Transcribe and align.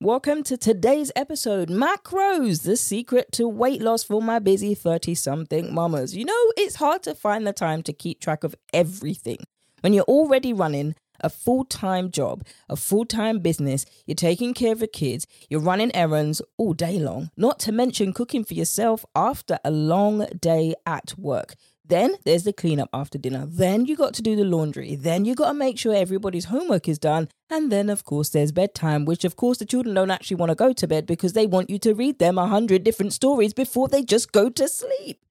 Welcome 0.00 0.44
to 0.44 0.56
today's 0.56 1.10
episode 1.16 1.70
Macros, 1.70 2.62
the 2.62 2.76
secret 2.76 3.32
to 3.32 3.48
weight 3.48 3.82
loss 3.82 4.04
for 4.04 4.22
my 4.22 4.38
busy 4.38 4.72
30 4.72 5.16
something 5.16 5.74
mamas. 5.74 6.14
You 6.14 6.24
know, 6.24 6.52
it's 6.56 6.76
hard 6.76 7.02
to 7.02 7.16
find 7.16 7.44
the 7.44 7.52
time 7.52 7.82
to 7.82 7.92
keep 7.92 8.20
track 8.20 8.44
of 8.44 8.54
everything 8.72 9.38
when 9.80 9.92
you're 9.92 10.04
already 10.04 10.52
running 10.52 10.94
a 11.20 11.28
full 11.28 11.64
time 11.64 12.12
job, 12.12 12.44
a 12.68 12.76
full 12.76 13.04
time 13.04 13.40
business, 13.40 13.84
you're 14.06 14.14
taking 14.14 14.54
care 14.54 14.70
of 14.70 14.78
your 14.78 14.86
kids, 14.86 15.26
you're 15.50 15.58
running 15.60 15.94
errands 15.96 16.40
all 16.58 16.74
day 16.74 17.00
long, 17.00 17.30
not 17.36 17.58
to 17.60 17.72
mention 17.72 18.12
cooking 18.12 18.44
for 18.44 18.54
yourself 18.54 19.04
after 19.16 19.58
a 19.64 19.70
long 19.72 20.26
day 20.40 20.74
at 20.86 21.14
work. 21.18 21.56
Then 21.88 22.16
there's 22.24 22.44
the 22.44 22.52
cleanup 22.52 22.90
after 22.92 23.16
dinner. 23.16 23.46
Then 23.46 23.86
you 23.86 23.96
got 23.96 24.12
to 24.14 24.22
do 24.22 24.36
the 24.36 24.44
laundry. 24.44 24.94
Then 24.94 25.24
you 25.24 25.34
got 25.34 25.48
to 25.48 25.54
make 25.54 25.78
sure 25.78 25.94
everybody's 25.94 26.46
homework 26.46 26.86
is 26.86 26.98
done. 26.98 27.28
And 27.48 27.72
then, 27.72 27.88
of 27.88 28.04
course, 28.04 28.28
there's 28.28 28.52
bedtime, 28.52 29.06
which, 29.06 29.24
of 29.24 29.36
course, 29.36 29.58
the 29.58 29.64
children 29.64 29.94
don't 29.94 30.10
actually 30.10 30.36
want 30.36 30.50
to 30.50 30.54
go 30.54 30.74
to 30.74 30.86
bed 30.86 31.06
because 31.06 31.32
they 31.32 31.46
want 31.46 31.70
you 31.70 31.78
to 31.80 31.94
read 31.94 32.18
them 32.18 32.36
a 32.36 32.46
hundred 32.46 32.84
different 32.84 33.14
stories 33.14 33.54
before 33.54 33.88
they 33.88 34.02
just 34.02 34.32
go 34.32 34.50
to 34.50 34.68
sleep. 34.68 35.24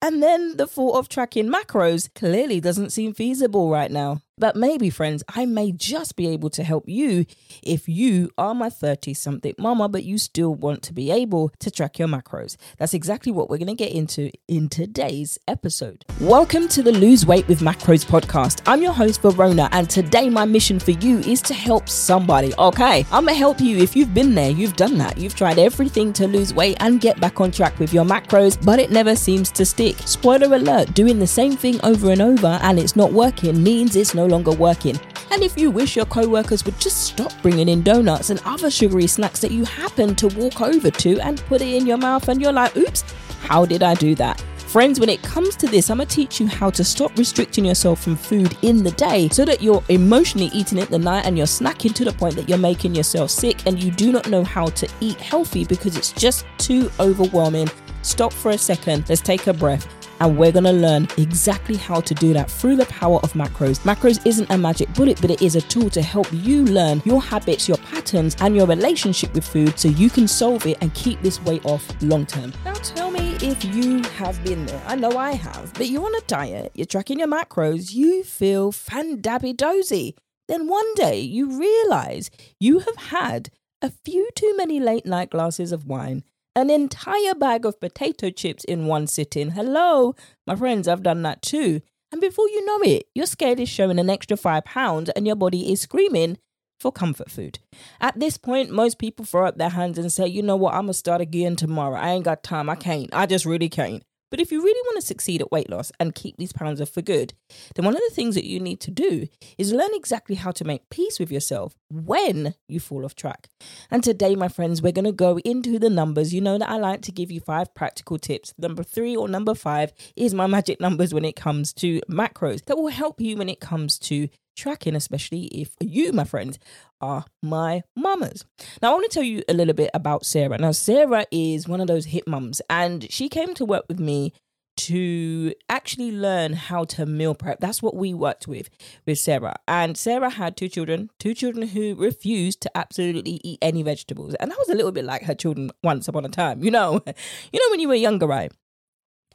And 0.00 0.22
then 0.22 0.56
the 0.56 0.66
thought 0.66 0.96
of 0.96 1.08
tracking 1.08 1.50
macros 1.50 2.08
clearly 2.14 2.60
doesn't 2.60 2.90
seem 2.90 3.12
feasible 3.12 3.70
right 3.70 3.90
now. 3.90 4.22
But 4.40 4.54
maybe, 4.54 4.88
friends, 4.88 5.24
I 5.28 5.46
may 5.46 5.72
just 5.72 6.14
be 6.14 6.28
able 6.28 6.48
to 6.50 6.62
help 6.62 6.88
you 6.88 7.26
if 7.60 7.88
you 7.88 8.30
are 8.38 8.54
my 8.54 8.70
30 8.70 9.12
something 9.14 9.52
mama, 9.58 9.88
but 9.88 10.04
you 10.04 10.16
still 10.16 10.54
want 10.54 10.84
to 10.84 10.92
be 10.92 11.10
able 11.10 11.50
to 11.58 11.72
track 11.72 11.98
your 11.98 12.06
macros. 12.06 12.56
That's 12.76 12.94
exactly 12.94 13.32
what 13.32 13.50
we're 13.50 13.58
going 13.58 13.66
to 13.66 13.74
get 13.74 13.90
into 13.90 14.30
in 14.46 14.68
today's 14.68 15.38
episode. 15.48 16.04
Welcome 16.20 16.68
to 16.68 16.84
the 16.84 16.92
Lose 16.92 17.26
Weight 17.26 17.48
with 17.48 17.60
Macros 17.60 18.06
podcast. 18.06 18.62
I'm 18.64 18.80
your 18.80 18.92
host, 18.92 19.22
Verona, 19.22 19.68
and 19.72 19.90
today 19.90 20.30
my 20.30 20.44
mission 20.44 20.78
for 20.78 20.92
you 20.92 21.18
is 21.18 21.42
to 21.42 21.54
help 21.54 21.88
somebody. 21.88 22.54
Okay, 22.58 23.04
I'm 23.10 23.24
going 23.24 23.34
to 23.34 23.38
help 23.38 23.60
you 23.60 23.78
if 23.78 23.96
you've 23.96 24.14
been 24.14 24.36
there, 24.36 24.50
you've 24.50 24.76
done 24.76 24.98
that, 24.98 25.18
you've 25.18 25.34
tried 25.34 25.58
everything 25.58 26.12
to 26.12 26.28
lose 26.28 26.54
weight 26.54 26.76
and 26.78 27.00
get 27.00 27.20
back 27.20 27.40
on 27.40 27.50
track 27.50 27.76
with 27.80 27.92
your 27.92 28.04
macros, 28.04 28.64
but 28.64 28.78
it 28.78 28.92
never 28.92 29.16
seems 29.16 29.50
to 29.50 29.64
stick. 29.64 29.96
Spoiler 29.98 30.54
alert, 30.54 30.94
doing 30.94 31.18
the 31.18 31.26
same 31.26 31.56
thing 31.56 31.80
over 31.84 32.12
and 32.12 32.22
over 32.22 32.60
and 32.62 32.78
it's 32.78 32.94
not 32.94 33.12
working 33.12 33.60
means 33.64 33.96
it's 33.96 34.14
no 34.14 34.27
longer 34.28 34.52
working. 34.52 34.98
And 35.30 35.42
if 35.42 35.58
you 35.58 35.70
wish 35.70 35.96
your 35.96 36.06
co 36.06 36.28
workers 36.28 36.64
would 36.64 36.78
just 36.80 37.04
stop 37.04 37.32
bringing 37.42 37.68
in 37.68 37.82
donuts 37.82 38.30
and 38.30 38.40
other 38.44 38.70
sugary 38.70 39.06
snacks 39.06 39.40
that 39.40 39.50
you 39.50 39.64
happen 39.64 40.14
to 40.16 40.28
walk 40.28 40.60
over 40.60 40.90
to 40.90 41.20
and 41.20 41.44
put 41.46 41.60
it 41.60 41.74
in 41.74 41.86
your 41.86 41.98
mouth, 41.98 42.28
and 42.28 42.40
you're 42.40 42.52
like, 42.52 42.76
oops, 42.76 43.02
how 43.40 43.64
did 43.64 43.82
I 43.82 43.94
do 43.94 44.14
that? 44.16 44.42
Friends, 44.68 45.00
when 45.00 45.08
it 45.08 45.22
comes 45.22 45.56
to 45.56 45.66
this, 45.66 45.88
I'm 45.88 45.96
gonna 45.96 46.06
teach 46.06 46.40
you 46.40 46.46
how 46.46 46.68
to 46.70 46.84
stop 46.84 47.16
restricting 47.16 47.64
yourself 47.64 48.02
from 48.02 48.16
food 48.16 48.54
in 48.60 48.84
the 48.84 48.90
day 48.92 49.30
so 49.30 49.46
that 49.46 49.62
you're 49.62 49.82
emotionally 49.88 50.48
eating 50.48 50.76
it 50.76 50.90
the 50.90 50.98
night 50.98 51.24
and 51.24 51.38
you're 51.38 51.46
snacking 51.46 51.94
to 51.94 52.04
the 52.04 52.12
point 52.12 52.34
that 52.36 52.50
you're 52.50 52.58
making 52.58 52.94
yourself 52.94 53.30
sick 53.30 53.66
and 53.66 53.82
you 53.82 53.90
do 53.90 54.12
not 54.12 54.28
know 54.28 54.44
how 54.44 54.66
to 54.66 54.86
eat 55.00 55.18
healthy 55.20 55.64
because 55.64 55.96
it's 55.96 56.12
just 56.12 56.44
too 56.58 56.90
overwhelming. 57.00 57.68
Stop 58.02 58.32
for 58.32 58.50
a 58.50 58.58
second, 58.58 59.08
let's 59.08 59.22
take 59.22 59.46
a 59.46 59.54
breath 59.54 59.97
and 60.20 60.36
we're 60.36 60.52
going 60.52 60.64
to 60.64 60.72
learn 60.72 61.08
exactly 61.16 61.76
how 61.76 62.00
to 62.00 62.14
do 62.14 62.32
that 62.32 62.50
through 62.50 62.76
the 62.76 62.86
power 62.86 63.18
of 63.22 63.32
macros. 63.32 63.80
Macros 63.80 64.24
isn't 64.26 64.50
a 64.50 64.58
magic 64.58 64.92
bullet, 64.94 65.20
but 65.20 65.30
it 65.30 65.42
is 65.42 65.56
a 65.56 65.60
tool 65.62 65.90
to 65.90 66.02
help 66.02 66.26
you 66.32 66.64
learn 66.64 67.02
your 67.04 67.22
habits, 67.22 67.68
your 67.68 67.78
patterns, 67.78 68.36
and 68.40 68.56
your 68.56 68.66
relationship 68.66 69.32
with 69.34 69.46
food 69.46 69.78
so 69.78 69.88
you 69.88 70.10
can 70.10 70.28
solve 70.28 70.66
it 70.66 70.78
and 70.80 70.92
keep 70.94 71.20
this 71.22 71.42
weight 71.42 71.64
off 71.64 71.86
long 72.02 72.26
term. 72.26 72.52
Now, 72.64 72.74
tell 72.74 73.10
me 73.10 73.36
if 73.40 73.64
you 73.64 74.02
have 74.16 74.42
been 74.44 74.66
there. 74.66 74.82
I 74.86 74.96
know 74.96 75.16
I 75.16 75.32
have, 75.32 75.72
but 75.74 75.88
you're 75.88 76.04
on 76.04 76.14
a 76.14 76.20
diet, 76.22 76.72
you're 76.74 76.86
tracking 76.86 77.18
your 77.18 77.28
macros, 77.28 77.92
you 77.92 78.24
feel 78.24 78.72
fandabby 78.72 79.56
dozy. 79.56 80.16
Then 80.48 80.66
one 80.66 80.94
day 80.94 81.20
you 81.20 81.58
realize 81.58 82.30
you 82.58 82.80
have 82.80 82.96
had 82.96 83.50
a 83.82 83.90
few 83.90 84.28
too 84.34 84.54
many 84.56 84.80
late 84.80 85.06
night 85.06 85.30
glasses 85.30 85.72
of 85.72 85.84
wine 85.84 86.24
an 86.54 86.70
entire 86.70 87.34
bag 87.34 87.64
of 87.64 87.80
potato 87.80 88.30
chips 88.30 88.64
in 88.64 88.86
one 88.86 89.06
sitting. 89.06 89.50
Hello, 89.50 90.14
my 90.46 90.56
friends, 90.56 90.88
I've 90.88 91.02
done 91.02 91.22
that 91.22 91.42
too. 91.42 91.80
And 92.10 92.20
before 92.20 92.48
you 92.48 92.64
know 92.64 92.80
it, 92.82 93.06
your 93.14 93.26
scale 93.26 93.60
is 93.60 93.68
showing 93.68 93.98
an 93.98 94.10
extra 94.10 94.36
five 94.36 94.64
pounds 94.64 95.10
and 95.10 95.26
your 95.26 95.36
body 95.36 95.72
is 95.72 95.82
screaming 95.82 96.38
for 96.80 96.92
comfort 96.92 97.30
food. 97.30 97.58
At 98.00 98.18
this 98.18 98.38
point, 98.38 98.70
most 98.70 98.98
people 98.98 99.24
throw 99.24 99.46
up 99.46 99.58
their 99.58 99.68
hands 99.68 99.98
and 99.98 100.12
say, 100.12 100.26
you 100.26 100.42
know 100.42 100.56
what, 100.56 100.74
I'm 100.74 100.82
gonna 100.82 100.94
start 100.94 101.20
again 101.20 101.56
tomorrow. 101.56 101.98
I 101.98 102.10
ain't 102.10 102.24
got 102.24 102.42
time. 102.42 102.70
I 102.70 102.76
can't. 102.76 103.10
I 103.12 103.26
just 103.26 103.44
really 103.44 103.68
can't. 103.68 104.02
But 104.30 104.40
if 104.40 104.52
you 104.52 104.62
really 104.62 104.80
want 104.86 105.00
to 105.00 105.06
succeed 105.06 105.40
at 105.40 105.50
weight 105.50 105.70
loss 105.70 105.90
and 105.98 106.14
keep 106.14 106.36
these 106.36 106.52
pounds 106.52 106.80
off 106.80 106.90
for 106.90 107.02
good, 107.02 107.34
then 107.74 107.84
one 107.84 107.94
of 107.94 108.02
the 108.08 108.14
things 108.14 108.34
that 108.34 108.44
you 108.44 108.60
need 108.60 108.80
to 108.80 108.90
do 108.90 109.26
is 109.56 109.72
learn 109.72 109.90
exactly 109.92 110.36
how 110.36 110.50
to 110.52 110.64
make 110.64 110.90
peace 110.90 111.18
with 111.18 111.30
yourself 111.30 111.74
when 111.90 112.54
you 112.68 112.80
fall 112.80 113.04
off 113.04 113.14
track. 113.14 113.48
And 113.90 114.04
today, 114.04 114.34
my 114.34 114.48
friends, 114.48 114.82
we're 114.82 114.92
going 114.92 115.04
to 115.04 115.12
go 115.12 115.38
into 115.38 115.78
the 115.78 115.90
numbers. 115.90 116.34
You 116.34 116.40
know 116.40 116.58
that 116.58 116.68
I 116.68 116.76
like 116.76 117.02
to 117.02 117.12
give 117.12 117.30
you 117.30 117.40
five 117.40 117.74
practical 117.74 118.18
tips. 118.18 118.52
Number 118.58 118.82
three 118.82 119.16
or 119.16 119.28
number 119.28 119.54
five 119.54 119.92
is 120.16 120.34
my 120.34 120.46
magic 120.46 120.80
numbers 120.80 121.14
when 121.14 121.24
it 121.24 121.36
comes 121.36 121.72
to 121.74 122.00
macros 122.10 122.64
that 122.66 122.76
will 122.76 122.88
help 122.88 123.20
you 123.20 123.36
when 123.36 123.48
it 123.48 123.60
comes 123.60 123.98
to 124.00 124.28
tracking, 124.58 124.94
especially 124.94 125.46
if 125.46 125.74
you, 125.80 126.12
my 126.12 126.24
friends, 126.24 126.58
are 127.00 127.24
my 127.42 127.82
mamas. 127.96 128.44
Now, 128.82 128.90
I 128.90 128.92
want 128.92 129.10
to 129.10 129.14
tell 129.14 129.22
you 129.22 129.42
a 129.48 129.54
little 129.54 129.74
bit 129.74 129.90
about 129.94 130.26
Sarah. 130.26 130.58
Now, 130.58 130.72
Sarah 130.72 131.24
is 131.30 131.68
one 131.68 131.80
of 131.80 131.86
those 131.86 132.06
hit 132.06 132.26
mums, 132.26 132.60
and 132.68 133.10
she 133.10 133.28
came 133.28 133.54
to 133.54 133.64
work 133.64 133.84
with 133.88 134.00
me 134.00 134.32
to 134.78 135.52
actually 135.68 136.12
learn 136.12 136.52
how 136.52 136.84
to 136.84 137.04
meal 137.04 137.34
prep. 137.34 137.58
That's 137.58 137.82
what 137.82 137.96
we 137.96 138.14
worked 138.14 138.46
with 138.46 138.70
with 139.06 139.18
Sarah. 139.18 139.56
And 139.66 139.96
Sarah 139.96 140.30
had 140.30 140.56
two 140.56 140.68
children, 140.68 141.10
two 141.18 141.34
children 141.34 141.68
who 141.68 141.96
refused 141.96 142.60
to 142.62 142.78
absolutely 142.78 143.40
eat 143.42 143.58
any 143.60 143.82
vegetables. 143.82 144.34
And 144.34 144.50
that 144.50 144.58
was 144.58 144.68
a 144.68 144.74
little 144.74 144.92
bit 144.92 145.04
like 145.04 145.22
her 145.22 145.34
children 145.34 145.72
once 145.82 146.06
upon 146.06 146.24
a 146.24 146.28
time. 146.28 146.62
You 146.62 146.70
know, 146.70 146.92
you 147.52 147.60
know 147.60 147.70
when 147.70 147.80
you 147.80 147.88
were 147.88 147.96
younger, 147.96 148.26
right? 148.26 148.52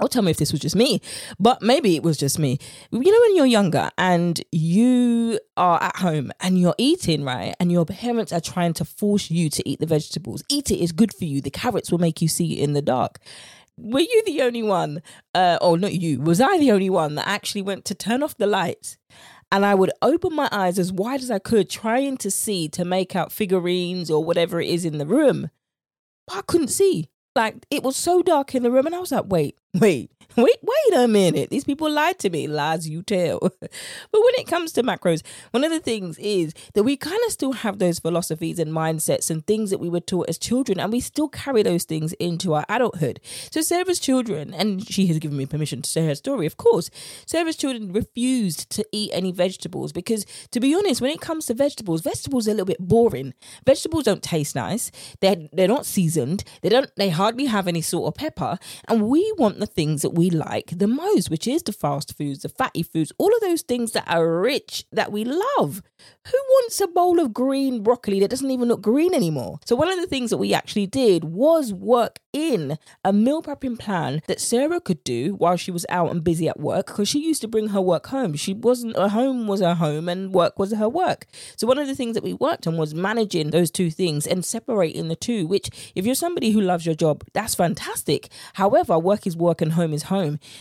Or 0.01 0.09
tell 0.09 0.23
me 0.23 0.31
if 0.31 0.37
this 0.37 0.51
was 0.51 0.59
just 0.59 0.75
me, 0.75 1.01
but 1.39 1.61
maybe 1.61 1.95
it 1.95 2.01
was 2.01 2.17
just 2.17 2.39
me. 2.39 2.57
You 2.91 2.99
know, 2.99 3.19
when 3.21 3.35
you're 3.35 3.45
younger 3.45 3.91
and 3.97 4.41
you 4.51 5.39
are 5.55 5.81
at 5.81 5.97
home 5.97 6.31
and 6.39 6.59
you're 6.59 6.75
eating, 6.79 7.23
right? 7.23 7.55
And 7.59 7.71
your 7.71 7.85
parents 7.85 8.33
are 8.33 8.41
trying 8.41 8.73
to 8.73 8.85
force 8.85 9.29
you 9.29 9.49
to 9.51 9.69
eat 9.69 9.79
the 9.79 9.85
vegetables. 9.85 10.43
Eat 10.49 10.71
it, 10.71 10.77
it's 10.77 10.91
good 10.91 11.13
for 11.13 11.25
you. 11.25 11.41
The 11.41 11.51
carrots 11.51 11.91
will 11.91 11.99
make 11.99 12.21
you 12.23 12.27
see 12.27 12.59
in 12.59 12.73
the 12.73 12.81
dark. 12.81 13.19
Were 13.77 13.99
you 13.99 14.23
the 14.25 14.41
only 14.41 14.63
one, 14.63 15.01
uh, 15.35 15.59
oh, 15.61 15.75
not 15.75 15.93
you, 15.93 16.19
was 16.21 16.41
I 16.41 16.57
the 16.57 16.71
only 16.71 16.89
one 16.89 17.15
that 17.15 17.27
actually 17.27 17.61
went 17.61 17.85
to 17.85 17.95
turn 17.95 18.23
off 18.23 18.37
the 18.37 18.47
lights? 18.47 18.97
And 19.51 19.63
I 19.63 19.75
would 19.75 19.91
open 20.01 20.35
my 20.35 20.49
eyes 20.51 20.79
as 20.79 20.91
wide 20.91 21.21
as 21.21 21.29
I 21.29 21.37
could, 21.37 21.69
trying 21.69 22.17
to 22.17 22.31
see 22.31 22.67
to 22.69 22.83
make 22.83 23.15
out 23.15 23.31
figurines 23.31 24.09
or 24.09 24.23
whatever 24.23 24.59
it 24.59 24.69
is 24.69 24.85
in 24.85 24.97
the 24.97 25.05
room. 25.05 25.51
But 26.25 26.37
I 26.37 26.41
couldn't 26.41 26.69
see. 26.69 27.09
Like 27.35 27.65
it 27.71 27.83
was 27.83 27.95
so 27.95 28.21
dark 28.21 28.53
in 28.53 28.63
the 28.63 28.71
room, 28.71 28.85
and 28.85 28.95
I 28.95 28.99
was 28.99 29.11
like, 29.11 29.25
wait, 29.27 29.57
wait, 29.73 30.11
wait, 30.35 30.57
wait 30.61 30.97
a 30.97 31.07
minute. 31.07 31.49
These 31.49 31.63
people 31.63 31.89
lied 31.89 32.19
to 32.19 32.29
me. 32.29 32.47
Lies 32.47 32.87
you 32.87 33.01
tell. 33.03 33.39
but 33.59 33.69
when 34.11 34.33
it 34.37 34.47
comes 34.47 34.71
to 34.73 34.83
macros, 34.83 35.23
one 35.51 35.63
of 35.63 35.71
the 35.71 35.79
things 35.79 36.17
is 36.19 36.53
that 36.73 36.83
we 36.83 36.97
kind 36.97 37.19
of 37.25 37.31
still 37.31 37.53
have 37.53 37.79
those 37.79 37.99
philosophies 37.99 38.59
and 38.59 38.71
mindsets 38.71 39.29
and 39.29 39.45
things 39.45 39.69
that 39.69 39.79
we 39.79 39.89
were 39.89 39.99
taught 39.99 40.29
as 40.29 40.37
children, 40.37 40.79
and 40.79 40.91
we 40.91 40.99
still 40.99 41.29
carry 41.29 41.63
those 41.63 41.83
things 41.83 42.13
into 42.13 42.53
our 42.53 42.65
adulthood. 42.69 43.19
So 43.51 43.61
Sarah's 43.61 43.99
children, 43.99 44.53
and 44.53 44.87
she 44.87 45.07
has 45.07 45.19
given 45.19 45.37
me 45.37 45.45
permission 45.45 45.81
to 45.81 45.89
share 45.89 46.07
her 46.07 46.15
story, 46.15 46.45
of 46.45 46.57
course. 46.57 46.89
Sarah's 47.25 47.55
children 47.55 47.93
refused 47.93 48.69
to 48.71 48.85
eat 48.91 49.11
any 49.13 49.31
vegetables 49.31 49.91
because, 49.91 50.25
to 50.51 50.59
be 50.59 50.73
honest, 50.75 51.01
when 51.01 51.11
it 51.11 51.21
comes 51.21 51.45
to 51.47 51.53
vegetables, 51.53 52.01
vegetables 52.01 52.47
are 52.47 52.51
a 52.51 52.53
little 52.53 52.65
bit 52.65 52.79
boring. 52.79 53.33
Vegetables 53.65 54.03
don't 54.03 54.23
taste 54.23 54.55
nice. 54.55 54.91
They're 55.19 55.47
they're 55.51 55.67
not 55.67 55.85
seasoned. 55.85 56.43
They 56.61 56.69
don't. 56.69 56.93
They 56.95 57.09
hardly 57.09 57.45
have 57.45 57.67
any 57.67 57.81
sort 57.81 58.07
of 58.07 58.17
pepper, 58.17 58.57
and 58.87 59.07
we 59.07 59.33
want 59.37 59.59
the 59.59 59.65
things 59.65 60.01
that 60.01 60.11
we 60.11 60.22
like 60.29 60.73
the 60.77 60.87
most, 60.87 61.29
which 61.29 61.47
is 61.47 61.63
the 61.63 61.73
fast 61.73 62.15
foods, 62.17 62.39
the 62.39 62.49
fatty 62.49 62.83
foods, 62.83 63.11
all 63.17 63.33
of 63.33 63.41
those 63.41 63.61
things 63.61 63.91
that 63.91 64.07
are 64.07 64.39
rich 64.39 64.85
that 64.91 65.11
we 65.11 65.23
love. 65.25 65.81
Who 66.27 66.37
wants 66.37 66.79
a 66.79 66.87
bowl 66.87 67.19
of 67.19 67.33
green 67.33 67.83
broccoli 67.83 68.19
that 68.19 68.29
doesn't 68.29 68.49
even 68.49 68.67
look 68.67 68.81
green 68.81 69.13
anymore? 69.13 69.59
So, 69.65 69.75
one 69.75 69.89
of 69.89 69.99
the 69.99 70.07
things 70.07 70.29
that 70.29 70.37
we 70.37 70.53
actually 70.53 70.87
did 70.87 71.25
was 71.25 71.73
work 71.73 72.19
in 72.31 72.77
a 73.03 73.13
meal 73.13 73.43
prepping 73.43 73.77
plan 73.77 74.21
that 74.27 74.39
Sarah 74.39 74.81
could 74.81 75.03
do 75.03 75.35
while 75.35 75.55
she 75.55 75.71
was 75.71 75.85
out 75.89 76.11
and 76.11 76.23
busy 76.23 76.47
at 76.49 76.59
work 76.59 76.87
because 76.87 77.07
she 77.07 77.19
used 77.19 77.41
to 77.41 77.47
bring 77.47 77.69
her 77.69 77.81
work 77.81 78.07
home. 78.07 78.35
She 78.35 78.53
wasn't, 78.53 78.97
her 78.97 79.09
home 79.09 79.47
was 79.47 79.61
her 79.61 79.75
home 79.75 80.09
and 80.09 80.33
work 80.33 80.57
was 80.57 80.73
her 80.73 80.89
work. 80.89 81.27
So, 81.57 81.67
one 81.67 81.77
of 81.77 81.87
the 81.87 81.95
things 81.95 82.15
that 82.15 82.23
we 82.23 82.33
worked 82.33 82.67
on 82.67 82.77
was 82.77 82.95
managing 82.95 83.51
those 83.51 83.71
two 83.71 83.91
things 83.91 84.25
and 84.25 84.45
separating 84.45 85.09
the 85.09 85.15
two, 85.15 85.45
which, 85.45 85.69
if 85.95 86.05
you're 86.05 86.15
somebody 86.15 86.51
who 86.51 86.61
loves 86.61 86.85
your 86.85 86.95
job, 86.95 87.23
that's 87.33 87.55
fantastic. 87.55 88.29
However, 88.53 88.97
work 88.97 89.27
is 89.27 89.35
work 89.35 89.61
and 89.61 89.73
home 89.73 89.93
is 89.93 90.03
home. 90.03 90.12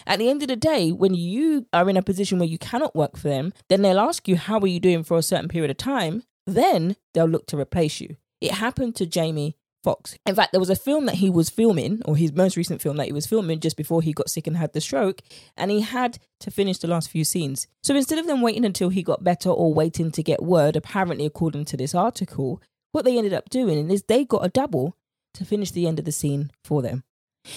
At 0.06 0.18
the 0.18 0.28
end 0.28 0.42
of 0.42 0.48
the 0.48 0.56
day, 0.56 0.90
when 0.90 1.14
you 1.14 1.66
are 1.72 1.88
in 1.88 1.96
a 1.96 2.02
position 2.02 2.38
where 2.38 2.48
you 2.48 2.58
cannot 2.58 2.96
work 2.96 3.16
for 3.16 3.28
them, 3.28 3.52
then 3.68 3.82
they'll 3.82 4.00
ask 4.00 4.28
you, 4.28 4.36
How 4.36 4.58
are 4.58 4.66
you 4.66 4.80
doing 4.80 5.02
for 5.02 5.16
a 5.16 5.22
certain 5.22 5.48
period 5.48 5.70
of 5.70 5.76
time? 5.76 6.22
Then 6.46 6.96
they'll 7.14 7.26
look 7.26 7.46
to 7.48 7.58
replace 7.58 8.00
you. 8.00 8.16
It 8.40 8.52
happened 8.52 8.96
to 8.96 9.06
Jamie 9.06 9.56
Foxx. 9.82 10.16
In 10.26 10.34
fact, 10.34 10.52
there 10.52 10.60
was 10.60 10.70
a 10.70 10.76
film 10.76 11.06
that 11.06 11.16
he 11.16 11.30
was 11.30 11.50
filming, 11.50 12.02
or 12.04 12.16
his 12.16 12.32
most 12.32 12.56
recent 12.56 12.80
film 12.80 12.96
that 12.96 13.06
he 13.06 13.12
was 13.12 13.26
filming 13.26 13.60
just 13.60 13.76
before 13.76 14.02
he 14.02 14.12
got 14.12 14.30
sick 14.30 14.46
and 14.46 14.56
had 14.56 14.72
the 14.72 14.80
stroke, 14.80 15.22
and 15.56 15.70
he 15.70 15.80
had 15.80 16.18
to 16.40 16.50
finish 16.50 16.78
the 16.78 16.88
last 16.88 17.10
few 17.10 17.24
scenes. 17.24 17.66
So 17.82 17.94
instead 17.94 18.18
of 18.18 18.26
them 18.26 18.40
waiting 18.40 18.64
until 18.64 18.90
he 18.90 19.02
got 19.02 19.24
better 19.24 19.50
or 19.50 19.74
waiting 19.74 20.10
to 20.12 20.22
get 20.22 20.42
word, 20.42 20.76
apparently, 20.76 21.26
according 21.26 21.64
to 21.66 21.76
this 21.76 21.94
article, 21.94 22.60
what 22.92 23.04
they 23.04 23.18
ended 23.18 23.32
up 23.32 23.50
doing 23.50 23.90
is 23.90 24.04
they 24.04 24.24
got 24.24 24.44
a 24.44 24.48
double 24.48 24.96
to 25.34 25.44
finish 25.44 25.70
the 25.70 25.86
end 25.86 25.98
of 25.98 26.04
the 26.04 26.12
scene 26.12 26.50
for 26.62 26.82
them. 26.82 27.04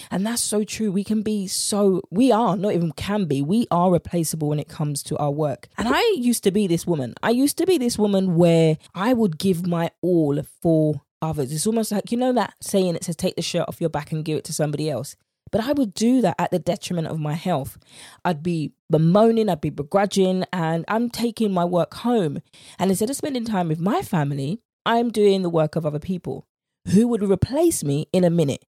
And 0.10 0.26
that's 0.26 0.42
so 0.42 0.64
true. 0.64 0.92
We 0.92 1.04
can 1.04 1.22
be 1.22 1.48
so, 1.48 2.02
we 2.10 2.32
are, 2.32 2.56
not 2.58 2.74
even 2.74 2.92
can 2.92 3.26
be, 3.26 3.42
we 3.42 3.68
are 3.72 3.92
replaceable 3.92 4.50
when 4.50 4.60
it 4.60 4.68
comes 4.68 5.04
to 5.04 5.18
our 5.18 5.32
work. 5.32 5.68
And 5.78 5.88
I 5.90 6.16
used 6.18 6.44
to 6.44 6.52
be 6.52 6.68
this 6.68 6.88
woman. 6.88 7.14
I 7.22 7.32
used 7.32 7.58
to 7.58 7.66
be 7.66 7.78
this 7.78 7.98
woman 7.98 8.36
where 8.36 8.78
I 8.94 9.14
would 9.14 9.38
give 9.38 9.68
my 9.68 9.92
all 10.02 10.42
for 10.62 11.02
others. 11.22 11.52
It's 11.52 11.68
almost 11.68 11.92
like, 11.92 12.12
you 12.12 12.18
know, 12.18 12.34
that 12.34 12.54
saying 12.62 12.94
that 12.94 13.04
says, 13.04 13.16
take 13.16 13.36
the 13.36 13.42
shirt 13.42 13.66
off 13.68 13.82
your 13.82 13.90
back 13.90 14.12
and 14.12 14.26
give 14.26 14.38
it 14.38 14.44
to 14.46 14.54
somebody 14.54 14.90
else. 14.90 15.16
But 15.52 15.64
I 15.64 15.74
would 15.74 15.94
do 15.94 16.22
that 16.22 16.36
at 16.40 16.52
the 16.52 16.60
detriment 16.60 17.08
of 17.08 17.20
my 17.20 17.34
health. 17.34 17.78
I'd 18.26 18.44
be 18.44 18.74
bemoaning, 18.90 19.48
I'd 19.48 19.62
be 19.62 19.70
begrudging, 19.70 20.44
and 20.52 20.84
I'm 20.88 21.10
taking 21.10 21.54
my 21.54 21.66
work 21.66 21.94
home. 21.94 22.42
And 22.80 22.90
instead 22.90 23.10
of 23.10 23.16
spending 23.16 23.46
time 23.46 23.68
with 23.68 23.80
my 23.80 24.02
family, 24.02 24.60
I'm 24.86 25.12
doing 25.12 25.44
the 25.44 25.50
work 25.50 25.76
of 25.76 25.86
other 25.86 26.00
people 26.00 26.48
who 26.90 27.08
would 27.08 27.24
replace 27.24 27.84
me 27.84 28.08
in 28.12 28.24
a 28.24 28.30
minute. 28.30 28.66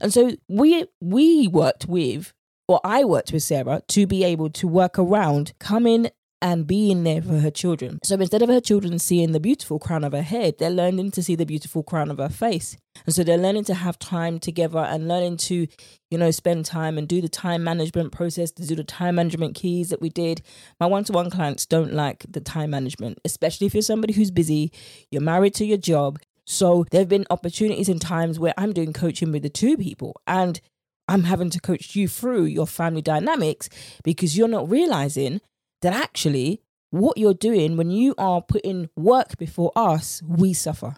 And 0.00 0.12
so 0.12 0.32
we 0.48 0.86
we 1.00 1.48
worked 1.48 1.86
with 1.86 2.32
or 2.68 2.80
I 2.84 3.04
worked 3.04 3.32
with 3.32 3.42
Sarah 3.42 3.82
to 3.88 4.06
be 4.06 4.22
able 4.22 4.50
to 4.50 4.68
work 4.68 4.98
around 4.98 5.52
coming 5.58 6.10
and 6.42 6.66
being 6.66 7.04
there 7.04 7.20
for 7.20 7.38
her 7.38 7.50
children. 7.50 7.98
So 8.02 8.14
instead 8.14 8.42
of 8.42 8.48
her 8.48 8.60
children 8.60 8.98
seeing 8.98 9.32
the 9.32 9.40
beautiful 9.40 9.78
crown 9.78 10.04
of 10.04 10.12
her 10.12 10.22
head, 10.22 10.54
they're 10.58 10.70
learning 10.70 11.10
to 11.12 11.22
see 11.22 11.34
the 11.34 11.44
beautiful 11.44 11.82
crown 11.82 12.10
of 12.10 12.18
her 12.18 12.28
face. 12.28 12.76
And 13.04 13.14
so 13.14 13.22
they're 13.22 13.38
learning 13.38 13.64
to 13.64 13.74
have 13.74 13.98
time 13.98 14.38
together 14.38 14.78
and 14.78 15.06
learning 15.06 15.36
to, 15.38 15.66
you 16.10 16.18
know, 16.18 16.30
spend 16.30 16.64
time 16.64 16.96
and 16.96 17.06
do 17.06 17.20
the 17.20 17.28
time 17.28 17.62
management 17.62 18.12
process, 18.12 18.50
to 18.52 18.66
do 18.66 18.74
the 18.74 18.84
time 18.84 19.16
management 19.16 19.54
keys 19.54 19.90
that 19.90 20.00
we 20.00 20.08
did. 20.08 20.42
My 20.78 20.86
one 20.86 21.04
to 21.04 21.12
one 21.12 21.30
clients 21.30 21.66
don't 21.66 21.92
like 21.92 22.24
the 22.28 22.40
time 22.40 22.70
management, 22.70 23.18
especially 23.24 23.66
if 23.66 23.74
you're 23.74 23.82
somebody 23.82 24.12
who's 24.12 24.30
busy, 24.30 24.72
you're 25.10 25.22
married 25.22 25.54
to 25.54 25.66
your 25.66 25.78
job. 25.78 26.18
So 26.50 26.84
there 26.90 27.02
have 27.02 27.08
been 27.08 27.26
opportunities 27.30 27.88
and 27.88 28.00
times 28.00 28.40
where 28.40 28.54
I'm 28.58 28.72
doing 28.72 28.92
coaching 28.92 29.30
with 29.30 29.44
the 29.44 29.48
two 29.48 29.76
people 29.76 30.20
and 30.26 30.60
I'm 31.06 31.22
having 31.22 31.48
to 31.50 31.60
coach 31.60 31.94
you 31.94 32.08
through 32.08 32.46
your 32.46 32.66
family 32.66 33.02
dynamics 33.02 33.68
because 34.02 34.36
you're 34.36 34.48
not 34.48 34.68
realizing 34.68 35.40
that 35.80 35.92
actually 35.92 36.60
what 36.90 37.16
you're 37.16 37.34
doing 37.34 37.76
when 37.76 37.92
you 37.92 38.16
are 38.18 38.42
putting 38.42 38.90
work 38.96 39.38
before 39.38 39.70
us, 39.76 40.22
we 40.26 40.52
suffer. 40.52 40.96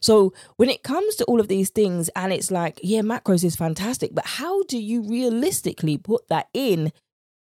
So 0.00 0.34
when 0.56 0.68
it 0.68 0.82
comes 0.82 1.14
to 1.16 1.24
all 1.24 1.40
of 1.40 1.48
these 1.48 1.70
things, 1.70 2.10
and 2.14 2.30
it's 2.30 2.50
like, 2.50 2.78
yeah, 2.82 3.00
macros 3.00 3.42
is 3.42 3.56
fantastic, 3.56 4.14
but 4.14 4.26
how 4.26 4.64
do 4.64 4.78
you 4.78 5.00
realistically 5.00 5.96
put 5.96 6.28
that 6.28 6.48
in 6.52 6.92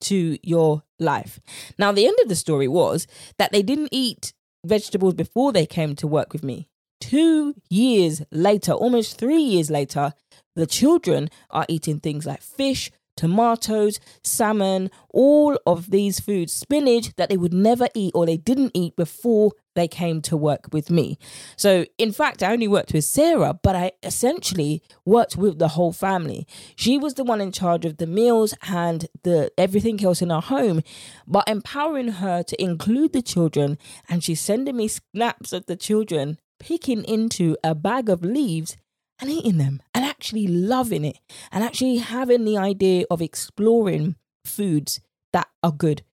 to 0.02 0.38
your 0.42 0.84
life? 0.98 1.42
Now, 1.78 1.92
the 1.92 2.08
end 2.08 2.18
of 2.24 2.30
the 2.30 2.38
story 2.38 2.70
was 2.70 3.06
that 3.38 3.52
they 3.52 3.64
didn't 3.64 3.90
eat 3.92 4.32
vegetables 4.66 5.14
before 5.14 5.52
they 5.52 5.66
came 5.66 5.94
to 5.98 6.08
work 6.08 6.32
with 6.32 6.42
me. 6.42 6.70
Two 7.04 7.54
years 7.70 8.22
later, 8.32 8.72
almost 8.72 9.18
three 9.18 9.42
years 9.42 9.70
later, 9.70 10.14
the 10.56 10.66
children 10.66 11.30
are 11.50 11.66
eating 11.68 12.00
things 12.00 12.26
like 12.26 12.42
fish, 12.42 12.92
tomatoes, 13.18 14.00
salmon, 14.24 14.90
all 15.10 15.58
of 15.68 15.92
these 15.92 16.22
foods, 16.22 16.54
spinach 16.54 17.14
that 17.18 17.28
they 17.28 17.36
would 17.36 17.54
never 17.54 17.90
eat 17.94 18.14
or 18.16 18.26
they 18.26 18.38
didn't 18.38 18.72
eat 18.74 18.96
before 18.96 19.52
they 19.76 19.86
came 19.86 20.22
to 20.22 20.38
work 20.38 20.68
with 20.72 20.90
me. 20.90 21.18
So, 21.58 21.86
in 21.98 22.14
fact, 22.14 22.42
I 22.42 22.54
only 22.54 22.70
worked 22.70 22.94
with 22.94 23.04
Sarah, 23.04 23.60
but 23.62 23.76
I 23.76 23.92
essentially 24.02 24.82
worked 25.04 25.36
with 25.36 25.60
the 25.60 25.70
whole 25.70 25.92
family. 25.92 26.48
She 26.78 26.98
was 26.98 27.16
the 27.16 27.26
one 27.26 27.42
in 27.42 27.52
charge 27.52 27.84
of 27.84 27.98
the 27.98 28.08
meals 28.08 28.54
and 28.70 29.08
the 29.24 29.52
everything 29.58 30.02
else 30.06 30.22
in 30.22 30.32
our 30.32 30.42
home, 30.42 30.84
but 31.28 31.50
empowering 31.50 32.14
her 32.14 32.44
to 32.44 32.64
include 32.64 33.12
the 33.12 33.22
children 33.22 33.78
and 34.08 34.24
she's 34.24 34.40
sending 34.40 34.78
me 34.78 34.88
snaps 34.88 35.52
of 35.52 35.66
the 35.66 35.76
children 35.76 36.38
picking 36.64 37.04
into 37.04 37.58
a 37.62 37.76
bag 37.76 38.08
of 38.08 38.24
leaves 38.24 38.78
and 39.20 39.30
eating 39.30 39.58
them 39.58 39.82
and 39.94 40.06
actually 40.06 40.48
loving 40.48 41.04
it 41.04 41.20
and 41.52 41.62
actually 41.62 41.98
having 41.98 42.46
the 42.46 42.58
idea 42.58 43.04
of 43.12 43.22
exploring 43.22 44.16
foods 44.46 45.02
that 45.34 45.50
are 45.62 45.74
good 45.74 46.04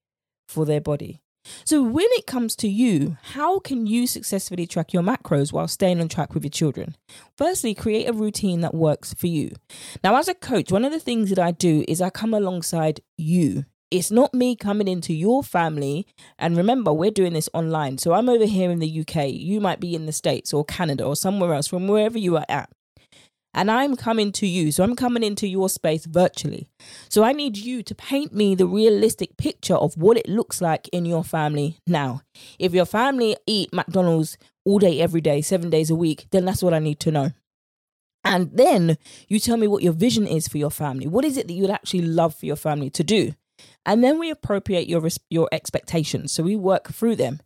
for 0.49 0.67
their 0.67 0.81
body. 0.81 1.21
So, 1.65 1.83
when 1.83 2.07
it 2.11 2.27
comes 2.27 2.57
to 2.57 2.69
you, 2.69 3.17
how 3.23 3.61
can 3.61 3.87
you 3.87 4.09
successfully 4.09 4.67
track 4.67 4.93
your 4.93 5.05
macros 5.05 5.53
while 5.53 5.69
staying 5.69 6.01
on 6.01 6.09
track 6.09 6.35
with 6.35 6.43
your 6.45 6.51
children? 6.51 6.97
Firstly, 7.37 7.73
create 7.73 8.09
a 8.09 8.13
routine 8.13 8.61
that 8.61 8.75
works 8.75 9.15
for 9.15 9.29
you. 9.29 9.53
Now, 10.03 10.17
as 10.17 10.29
a 10.29 10.35
coach, 10.35 10.71
one 10.71 10.85
of 10.85 10.93
the 10.93 11.01
things 11.01 11.31
that 11.31 11.39
I 11.39 11.53
do 11.53 11.85
is 11.87 12.03
I 12.03 12.11
come 12.11 12.35
alongside 12.35 13.01
you. 13.17 13.65
It's 13.91 14.11
not 14.11 14.33
me 14.35 14.57
coming 14.57 14.89
into 14.89 15.13
your 15.13 15.43
family. 15.43 16.07
And 16.39 16.57
remember, 16.57 16.93
we're 16.93 17.11
doing 17.11 17.33
this 17.33 17.49
online. 17.53 17.99
So 17.99 18.13
I'm 18.13 18.29
over 18.29 18.47
here 18.47 18.71
in 18.71 18.79
the 18.79 19.01
UK. 19.01 19.29
You 19.31 19.61
might 19.61 19.81
be 19.81 19.95
in 19.95 20.07
the 20.07 20.13
States 20.13 20.55
or 20.55 20.65
Canada 20.65 21.05
or 21.05 21.17
somewhere 21.17 21.55
else 21.55 21.67
from 21.67 21.89
wherever 21.89 22.19
you 22.19 22.37
are 22.37 22.47
at 22.49 22.71
and 23.53 23.71
I'm 23.71 23.97
coming 23.97 24.33
to 24.33 24.47
you. 24.47 24.73
So 24.73 24.85
I'm 24.85 24.97
coming 24.97 25.23
into 25.23 25.47
your 25.47 25.69
space 25.69 26.07
virtually. 26.07 26.69
So 27.09 27.25
I 27.25 27.33
need 27.33 27.57
you 27.57 27.83
to 27.83 27.95
paint 27.95 28.33
me 28.33 28.55
the 28.55 28.67
realistic 28.67 29.37
picture 29.37 29.75
of 29.75 29.97
what 29.97 30.17
it 30.17 30.29
looks 30.29 30.61
like 30.61 30.89
in 30.89 31.05
your 31.05 31.25
family 31.25 31.79
now. 31.87 32.23
If 32.59 32.73
your 32.75 32.87
family 32.87 33.37
eat 33.47 33.73
McDonald's 33.73 34.39
all 34.65 34.79
day, 34.79 35.01
every 35.01 35.21
day, 35.21 35.43
seven 35.43 35.71
days 35.71 35.91
a 35.91 35.97
week, 35.97 36.27
then 36.31 36.45
that's 36.45 36.63
what 36.63 36.75
I 36.75 36.79
need 36.79 37.01
to 37.01 37.11
know. 37.11 37.31
And 38.23 38.51
then 38.53 38.99
you 39.29 39.41
tell 39.41 39.57
me 39.57 39.67
what 39.67 39.83
your 39.83 39.95
vision 39.95 40.27
is 40.27 40.47
for 40.47 40.59
your 40.59 40.71
family. 40.71 41.07
What 41.07 41.25
is 41.25 41.37
it 41.37 41.49
that 41.49 41.55
you'd 41.55 41.71
actually 41.71 42.03
love 42.03 42.35
for 42.35 42.47
your 42.47 42.57
family 42.57 42.91
to 42.91 43.03
do? 43.03 43.33
And 43.87 44.05
then 44.05 44.19
we 44.19 44.31
appropriate 44.31 44.89
your 44.89 45.07
your 45.29 45.49
expectations. 45.53 46.33
So 46.33 46.43
we 46.43 46.57
work 46.57 46.93
through 46.93 47.17
them. 47.17 47.41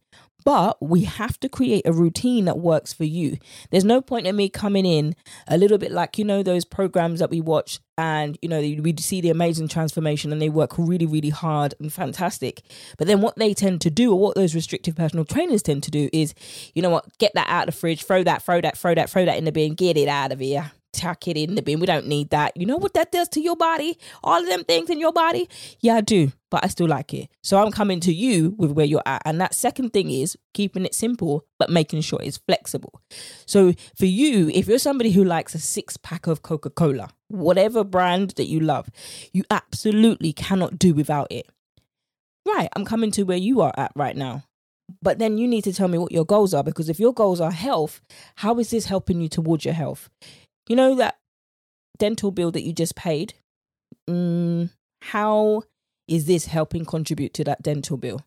But 0.44 0.76
we 0.82 1.04
have 1.04 1.40
to 1.40 1.48
create 1.48 1.86
a 1.86 1.92
routine 1.92 2.44
that 2.44 2.58
works 2.58 2.92
for 2.92 3.04
you. 3.04 3.38
There's 3.70 3.84
no 3.84 4.02
point 4.02 4.26
in 4.26 4.36
me 4.36 4.50
coming 4.50 4.84
in 4.84 5.16
a 5.48 5.56
little 5.56 5.78
bit 5.78 5.90
like, 5.90 6.18
you 6.18 6.24
know, 6.24 6.42
those 6.42 6.66
programs 6.66 7.20
that 7.20 7.30
we 7.30 7.40
watch 7.40 7.80
and, 7.96 8.36
you 8.42 8.50
know, 8.50 8.60
we 8.60 8.94
see 8.98 9.22
the 9.22 9.30
amazing 9.30 9.68
transformation 9.68 10.32
and 10.32 10.42
they 10.42 10.50
work 10.50 10.76
really, 10.76 11.06
really 11.06 11.30
hard 11.30 11.74
and 11.80 11.90
fantastic. 11.90 12.60
But 12.98 13.06
then 13.06 13.22
what 13.22 13.36
they 13.36 13.54
tend 13.54 13.80
to 13.82 13.90
do, 13.90 14.12
or 14.12 14.18
what 14.18 14.34
those 14.34 14.54
restrictive 14.54 14.96
personal 14.96 15.24
trainers 15.24 15.62
tend 15.62 15.82
to 15.84 15.90
do, 15.90 16.10
is, 16.12 16.34
you 16.74 16.82
know 16.82 16.90
what, 16.90 17.06
get 17.16 17.32
that 17.34 17.48
out 17.48 17.66
of 17.66 17.74
the 17.74 17.80
fridge, 17.80 18.04
throw 18.04 18.22
that, 18.24 18.42
throw 18.42 18.60
that, 18.60 18.76
throw 18.76 18.94
that, 18.94 19.08
throw 19.08 19.24
that 19.24 19.38
in 19.38 19.46
the 19.46 19.52
bin, 19.52 19.74
get 19.74 19.96
it 19.96 20.08
out 20.08 20.30
of 20.30 20.40
here 20.40 20.72
tuck 20.94 21.28
it 21.28 21.36
in 21.36 21.54
the 21.54 21.62
bin. 21.62 21.80
We 21.80 21.86
don't 21.86 22.06
need 22.06 22.30
that. 22.30 22.56
You 22.56 22.66
know 22.66 22.76
what 22.76 22.94
that 22.94 23.12
does 23.12 23.28
to 23.30 23.40
your 23.40 23.56
body? 23.56 23.98
All 24.22 24.40
of 24.40 24.46
them 24.46 24.64
things 24.64 24.90
in 24.90 25.00
your 25.00 25.12
body? 25.12 25.48
Yeah, 25.80 25.96
I 25.96 26.00
do, 26.00 26.32
but 26.50 26.64
I 26.64 26.68
still 26.68 26.88
like 26.88 27.12
it. 27.12 27.28
So 27.42 27.62
I'm 27.62 27.70
coming 27.70 28.00
to 28.00 28.12
you 28.12 28.54
with 28.56 28.72
where 28.72 28.86
you're 28.86 29.02
at. 29.04 29.22
And 29.24 29.40
that 29.40 29.54
second 29.54 29.92
thing 29.92 30.10
is 30.10 30.36
keeping 30.52 30.84
it 30.84 30.94
simple, 30.94 31.44
but 31.58 31.70
making 31.70 32.00
sure 32.00 32.20
it's 32.22 32.38
flexible. 32.38 33.00
So 33.46 33.74
for 33.96 34.06
you, 34.06 34.50
if 34.50 34.66
you're 34.66 34.78
somebody 34.78 35.10
who 35.10 35.24
likes 35.24 35.54
a 35.54 35.58
six 35.58 35.96
pack 35.96 36.26
of 36.26 36.42
Coca 36.42 36.70
Cola, 36.70 37.10
whatever 37.28 37.84
brand 37.84 38.30
that 38.36 38.46
you 38.46 38.60
love, 38.60 38.88
you 39.32 39.44
absolutely 39.50 40.32
cannot 40.32 40.78
do 40.78 40.94
without 40.94 41.28
it. 41.30 41.46
Right, 42.46 42.68
I'm 42.76 42.84
coming 42.84 43.10
to 43.12 43.22
where 43.22 43.38
you 43.38 43.62
are 43.62 43.72
at 43.76 43.92
right 43.96 44.16
now. 44.16 44.44
But 45.02 45.18
then 45.18 45.38
you 45.38 45.48
need 45.48 45.64
to 45.64 45.72
tell 45.72 45.88
me 45.88 45.98
what 45.98 46.12
your 46.12 46.26
goals 46.26 46.52
are 46.52 46.62
because 46.62 46.88
if 46.88 47.00
your 47.00 47.14
goals 47.14 47.40
are 47.40 47.50
health, 47.50 48.00
how 48.36 48.58
is 48.58 48.70
this 48.70 48.86
helping 48.86 49.20
you 49.20 49.28
towards 49.28 49.64
your 49.64 49.74
health? 49.74 50.10
You 50.68 50.76
know 50.76 50.94
that 50.96 51.18
dental 51.98 52.30
bill 52.30 52.50
that 52.52 52.62
you 52.62 52.72
just 52.72 52.96
paid? 52.96 53.34
Mm, 54.08 54.70
how 55.02 55.62
is 56.08 56.26
this 56.26 56.46
helping 56.46 56.84
contribute 56.84 57.34
to 57.34 57.44
that 57.44 57.62
dental 57.62 57.96
bill? 57.96 58.20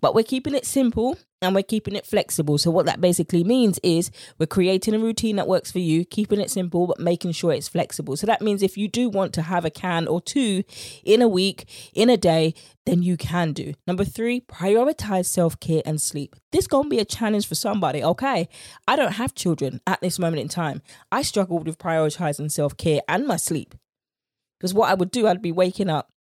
But 0.00 0.14
we're 0.14 0.24
keeping 0.24 0.54
it 0.54 0.66
simple 0.66 1.18
and 1.42 1.54
we're 1.54 1.62
keeping 1.62 1.96
it 1.96 2.06
flexible. 2.06 2.56
So, 2.56 2.70
what 2.70 2.86
that 2.86 3.00
basically 3.00 3.44
means 3.44 3.78
is 3.82 4.10
we're 4.38 4.46
creating 4.46 4.94
a 4.94 4.98
routine 4.98 5.36
that 5.36 5.48
works 5.48 5.72
for 5.72 5.80
you, 5.80 6.04
keeping 6.04 6.40
it 6.40 6.50
simple, 6.50 6.86
but 6.86 7.00
making 7.00 7.32
sure 7.32 7.52
it's 7.52 7.68
flexible. 7.68 8.16
So, 8.16 8.26
that 8.26 8.40
means 8.40 8.62
if 8.62 8.78
you 8.78 8.88
do 8.88 9.08
want 9.08 9.32
to 9.34 9.42
have 9.42 9.64
a 9.64 9.70
can 9.70 10.06
or 10.06 10.20
two 10.20 10.62
in 11.04 11.20
a 11.20 11.28
week, 11.28 11.68
in 11.94 12.08
a 12.08 12.16
day, 12.16 12.54
then 12.86 13.02
you 13.02 13.16
can 13.16 13.52
do. 13.52 13.74
Number 13.86 14.04
three, 14.04 14.40
prioritize 14.40 15.26
self 15.26 15.58
care 15.60 15.82
and 15.84 16.00
sleep. 16.00 16.36
This 16.52 16.66
to 16.66 16.88
be 16.88 16.98
a 16.98 17.04
challenge 17.04 17.46
for 17.46 17.54
somebody, 17.54 18.02
okay? 18.02 18.48
I 18.86 18.96
don't 18.96 19.12
have 19.12 19.34
children 19.34 19.80
at 19.86 20.00
this 20.00 20.18
moment 20.18 20.42
in 20.42 20.48
time. 20.48 20.82
I 21.10 21.22
struggled 21.22 21.66
with 21.66 21.78
prioritizing 21.78 22.50
self 22.50 22.76
care 22.76 23.00
and 23.08 23.26
my 23.26 23.36
sleep. 23.36 23.74
Because 24.58 24.74
what 24.74 24.90
I 24.90 24.94
would 24.94 25.10
do, 25.10 25.26
I'd 25.26 25.42
be 25.42 25.50
waking 25.50 25.90
up 25.90 26.11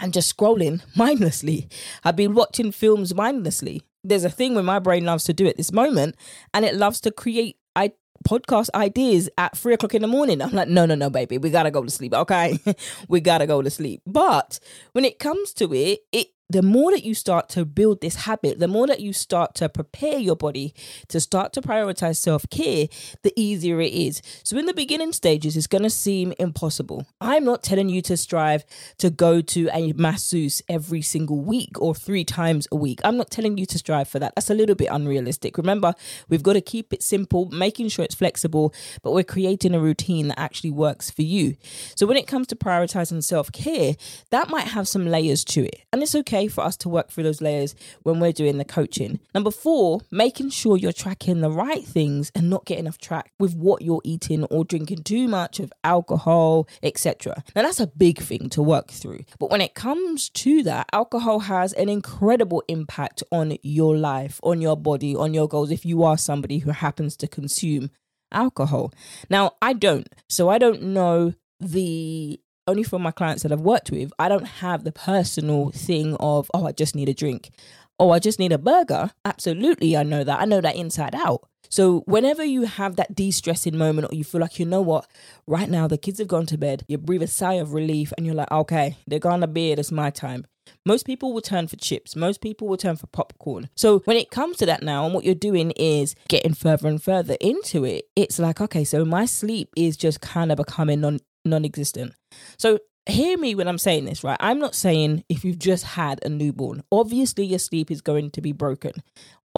and 0.00 0.12
just 0.12 0.36
scrolling 0.36 0.82
mindlessly. 0.96 1.68
I've 2.02 2.16
been 2.16 2.34
watching 2.34 2.72
films 2.72 3.14
mindlessly 3.14 3.82
there's 4.02 4.24
a 4.24 4.30
thing 4.30 4.54
where 4.54 4.64
my 4.64 4.78
brain 4.78 5.04
loves 5.04 5.24
to 5.24 5.32
do 5.32 5.46
at 5.46 5.56
this 5.56 5.72
moment 5.72 6.16
and 6.54 6.64
it 6.64 6.74
loves 6.74 7.00
to 7.02 7.10
create 7.10 7.56
I 7.76 7.92
podcast 8.26 8.68
ideas 8.74 9.30
at 9.38 9.56
three 9.56 9.74
o'clock 9.74 9.94
in 9.94 10.02
the 10.02 10.08
morning. 10.08 10.42
I'm 10.42 10.52
like, 10.52 10.68
no, 10.68 10.86
no, 10.86 10.94
no, 10.94 11.10
baby, 11.10 11.38
we 11.38 11.50
gotta 11.50 11.70
go 11.70 11.82
to 11.82 11.90
sleep. 11.90 12.14
Okay. 12.14 12.58
we 13.08 13.20
gotta 13.20 13.46
go 13.46 13.62
to 13.62 13.70
sleep. 13.70 14.02
But 14.06 14.58
when 14.92 15.04
it 15.04 15.18
comes 15.18 15.52
to 15.54 15.72
it, 15.74 16.00
it 16.12 16.28
the 16.50 16.62
more 16.62 16.90
that 16.90 17.04
you 17.04 17.14
start 17.14 17.48
to 17.50 17.64
build 17.64 18.00
this 18.00 18.16
habit, 18.16 18.58
the 18.58 18.68
more 18.68 18.86
that 18.86 19.00
you 19.00 19.12
start 19.12 19.54
to 19.56 19.68
prepare 19.68 20.18
your 20.18 20.36
body 20.36 20.74
to 21.08 21.20
start 21.20 21.52
to 21.52 21.62
prioritize 21.62 22.16
self 22.16 22.48
care, 22.50 22.88
the 23.22 23.32
easier 23.36 23.80
it 23.80 23.92
is. 23.92 24.20
So, 24.42 24.58
in 24.58 24.66
the 24.66 24.74
beginning 24.74 25.12
stages, 25.12 25.56
it's 25.56 25.66
going 25.66 25.84
to 25.84 25.90
seem 25.90 26.32
impossible. 26.38 27.06
I'm 27.20 27.44
not 27.44 27.62
telling 27.62 27.88
you 27.88 28.02
to 28.02 28.16
strive 28.16 28.64
to 28.98 29.10
go 29.10 29.40
to 29.40 29.68
a 29.72 29.92
masseuse 29.92 30.62
every 30.68 31.02
single 31.02 31.40
week 31.40 31.80
or 31.80 31.94
three 31.94 32.24
times 32.24 32.66
a 32.72 32.76
week. 32.76 33.00
I'm 33.04 33.16
not 33.16 33.30
telling 33.30 33.56
you 33.56 33.66
to 33.66 33.78
strive 33.78 34.08
for 34.08 34.18
that. 34.18 34.34
That's 34.34 34.50
a 34.50 34.54
little 34.54 34.74
bit 34.74 34.88
unrealistic. 34.90 35.56
Remember, 35.56 35.94
we've 36.28 36.42
got 36.42 36.54
to 36.54 36.60
keep 36.60 36.92
it 36.92 37.02
simple, 37.02 37.48
making 37.50 37.88
sure 37.88 38.04
it's 38.04 38.14
flexible, 38.14 38.74
but 39.02 39.12
we're 39.12 39.24
creating 39.24 39.74
a 39.74 39.80
routine 39.80 40.28
that 40.28 40.38
actually 40.38 40.70
works 40.70 41.10
for 41.10 41.22
you. 41.22 41.56
So, 41.94 42.06
when 42.06 42.16
it 42.16 42.26
comes 42.26 42.48
to 42.48 42.56
prioritizing 42.56 43.22
self 43.22 43.52
care, 43.52 43.94
that 44.30 44.48
might 44.48 44.68
have 44.68 44.88
some 44.88 45.06
layers 45.06 45.44
to 45.44 45.64
it. 45.64 45.82
And 45.92 46.02
it's 46.02 46.14
okay 46.14 46.39
for 46.48 46.62
us 46.62 46.76
to 46.78 46.88
work 46.88 47.10
through 47.10 47.24
those 47.24 47.40
layers 47.40 47.74
when 48.02 48.20
we're 48.20 48.32
doing 48.32 48.58
the 48.58 48.64
coaching. 48.64 49.20
Number 49.34 49.50
four, 49.50 50.00
making 50.10 50.50
sure 50.50 50.76
you're 50.76 50.92
tracking 50.92 51.40
the 51.40 51.50
right 51.50 51.84
things 51.84 52.30
and 52.34 52.50
not 52.50 52.64
getting 52.64 52.88
off 52.88 52.98
track 52.98 53.32
with 53.38 53.54
what 53.54 53.82
you're 53.82 54.02
eating 54.04 54.44
or 54.44 54.64
drinking 54.64 55.04
too 55.04 55.28
much 55.28 55.60
of 55.60 55.72
alcohol, 55.84 56.68
etc. 56.82 57.42
Now, 57.54 57.62
that's 57.62 57.80
a 57.80 57.86
big 57.86 58.18
thing 58.18 58.48
to 58.50 58.62
work 58.62 58.90
through. 58.90 59.24
But 59.38 59.50
when 59.50 59.60
it 59.60 59.74
comes 59.74 60.28
to 60.30 60.62
that, 60.64 60.88
alcohol 60.92 61.40
has 61.40 61.72
an 61.72 61.88
incredible 61.88 62.62
impact 62.68 63.22
on 63.30 63.56
your 63.62 63.96
life, 63.96 64.40
on 64.42 64.60
your 64.60 64.76
body, 64.76 65.14
on 65.16 65.34
your 65.34 65.48
goals 65.48 65.70
if 65.70 65.84
you 65.84 66.02
are 66.02 66.18
somebody 66.18 66.58
who 66.58 66.70
happens 66.70 67.16
to 67.18 67.28
consume 67.28 67.90
alcohol. 68.32 68.92
Now, 69.28 69.52
I 69.60 69.72
don't. 69.72 70.08
So 70.28 70.48
I 70.48 70.58
don't 70.58 70.82
know 70.82 71.34
the 71.58 72.40
only 72.66 72.82
from 72.82 73.02
my 73.02 73.10
clients 73.10 73.42
that 73.42 73.52
I've 73.52 73.60
worked 73.60 73.90
with, 73.90 74.12
I 74.18 74.28
don't 74.28 74.46
have 74.46 74.84
the 74.84 74.92
personal 74.92 75.70
thing 75.70 76.16
of, 76.20 76.50
oh, 76.54 76.66
I 76.66 76.72
just 76.72 76.94
need 76.94 77.08
a 77.08 77.14
drink. 77.14 77.50
Oh, 77.98 78.10
I 78.10 78.18
just 78.18 78.38
need 78.38 78.52
a 78.52 78.58
burger. 78.58 79.10
Absolutely, 79.24 79.96
I 79.96 80.02
know 80.02 80.24
that. 80.24 80.40
I 80.40 80.44
know 80.44 80.60
that 80.60 80.76
inside 80.76 81.14
out. 81.14 81.46
So, 81.68 82.00
whenever 82.06 82.44
you 82.44 82.62
have 82.62 82.96
that 82.96 83.14
de 83.14 83.30
stressing 83.30 83.76
moment, 83.76 84.10
or 84.10 84.16
you 84.16 84.24
feel 84.24 84.40
like, 84.40 84.58
you 84.58 84.66
know 84.66 84.80
what, 84.80 85.06
right 85.46 85.68
now 85.68 85.86
the 85.86 85.98
kids 85.98 86.18
have 86.18 86.26
gone 86.26 86.46
to 86.46 86.58
bed, 86.58 86.84
you 86.88 86.98
breathe 86.98 87.22
a 87.22 87.28
sigh 87.28 87.54
of 87.54 87.74
relief 87.74 88.12
and 88.16 88.26
you're 88.26 88.34
like, 88.34 88.50
okay, 88.50 88.96
they're 89.06 89.20
going 89.20 89.42
to 89.42 89.46
bed, 89.46 89.78
it's 89.78 89.92
my 89.92 90.10
time. 90.10 90.46
Most 90.84 91.04
people 91.04 91.32
will 91.32 91.40
turn 91.40 91.68
for 91.68 91.76
chips. 91.76 92.16
Most 92.16 92.40
people 92.40 92.66
will 92.66 92.76
turn 92.76 92.96
for 92.96 93.06
popcorn. 93.08 93.68
So 93.76 94.00
when 94.00 94.16
it 94.16 94.30
comes 94.30 94.56
to 94.58 94.66
that 94.66 94.82
now, 94.82 95.04
and 95.04 95.14
what 95.14 95.24
you're 95.24 95.34
doing 95.34 95.72
is 95.72 96.14
getting 96.28 96.54
further 96.54 96.88
and 96.88 97.02
further 97.02 97.36
into 97.40 97.84
it, 97.84 98.06
it's 98.16 98.38
like, 98.38 98.60
okay, 98.60 98.84
so 98.84 99.04
my 99.04 99.26
sleep 99.26 99.68
is 99.76 99.96
just 99.96 100.20
kind 100.20 100.50
of 100.50 100.56
becoming 100.56 101.00
non 101.00 101.20
non 101.44 101.64
existent. 101.64 102.14
So 102.58 102.78
hear 103.06 103.38
me 103.38 103.54
when 103.54 103.68
I'm 103.68 103.78
saying 103.78 104.04
this, 104.04 104.22
right? 104.24 104.36
I'm 104.40 104.58
not 104.58 104.74
saying 104.74 105.24
if 105.28 105.44
you've 105.44 105.58
just 105.58 105.84
had 105.84 106.20
a 106.24 106.28
newborn, 106.28 106.82
obviously 106.92 107.44
your 107.44 107.58
sleep 107.58 107.90
is 107.90 108.00
going 108.00 108.30
to 108.32 108.40
be 108.40 108.52
broken. 108.52 108.92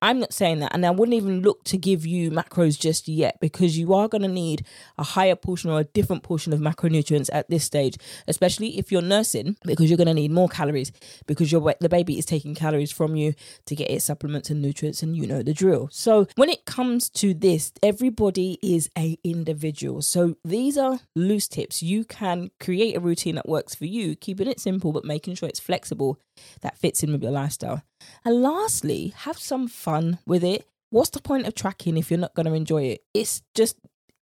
I'm 0.02 0.18
not 0.18 0.32
saying 0.32 0.58
that. 0.58 0.74
And 0.74 0.84
I 0.84 0.90
wouldn't 0.90 1.14
even 1.14 1.42
look 1.42 1.62
to 1.64 1.78
give 1.78 2.04
you 2.04 2.32
macros 2.32 2.78
just 2.78 3.06
yet 3.06 3.38
because 3.40 3.78
you 3.78 3.94
are 3.94 4.08
going 4.08 4.22
to 4.22 4.28
need 4.28 4.66
a 4.98 5.04
higher 5.04 5.36
portion 5.36 5.70
or 5.70 5.78
a 5.78 5.84
different 5.84 6.24
portion 6.24 6.52
of 6.52 6.58
macronutrients 6.58 7.30
at 7.32 7.48
this 7.48 7.64
stage, 7.64 7.96
especially 8.26 8.78
if 8.78 8.90
you're 8.90 9.00
nursing, 9.00 9.56
because 9.64 9.88
you're 9.88 9.96
going 9.96 10.08
to 10.08 10.14
need 10.14 10.32
more 10.32 10.48
calories 10.48 10.90
because 11.26 11.50
the 11.52 11.88
baby 11.88 12.18
is 12.18 12.26
taking 12.26 12.54
calories 12.54 12.90
from 12.90 13.14
you 13.14 13.34
to 13.66 13.76
get 13.76 13.90
its 13.90 14.04
supplements 14.04 14.50
and 14.50 14.60
nutrients 14.60 15.02
and 15.02 15.16
you 15.16 15.26
know 15.26 15.42
the 15.42 15.54
drill. 15.54 15.88
So 15.92 16.26
when 16.34 16.48
it 16.48 16.64
comes 16.64 17.08
to 17.10 17.32
this, 17.32 17.72
everybody 17.82 18.58
is 18.60 18.90
a 18.98 19.16
individual. 19.22 20.02
So 20.02 20.36
these 20.44 20.76
are 20.76 20.98
loose 21.14 21.46
tips. 21.46 21.82
You 21.82 22.04
can 22.04 22.50
create 22.58 22.96
a 22.96 23.00
routine 23.00 23.36
that 23.36 23.48
works 23.48 23.76
for 23.76 23.86
you, 23.86 24.16
keeping 24.16 24.48
it 24.48 24.58
simple 24.58 24.92
but 24.92 25.04
making 25.04 25.36
sure 25.36 25.48
it's 25.48 25.60
flexible 25.60 26.18
that 26.62 26.76
fits 26.76 27.04
in 27.04 27.12
with 27.12 27.22
your 27.22 27.30
lifestyle. 27.30 27.82
And 28.24 28.42
lastly, 28.42 29.14
have 29.18 29.38
some 29.38 29.68
fun 29.68 30.18
with 30.26 30.44
it. 30.44 30.66
What's 30.90 31.10
the 31.10 31.22
point 31.22 31.46
of 31.46 31.54
tracking 31.54 31.96
if 31.96 32.10
you're 32.10 32.20
not 32.20 32.34
going 32.34 32.46
to 32.46 32.54
enjoy 32.54 32.84
it? 32.84 33.00
It's 33.14 33.42
just 33.54 33.76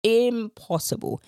impossible. 0.03 1.21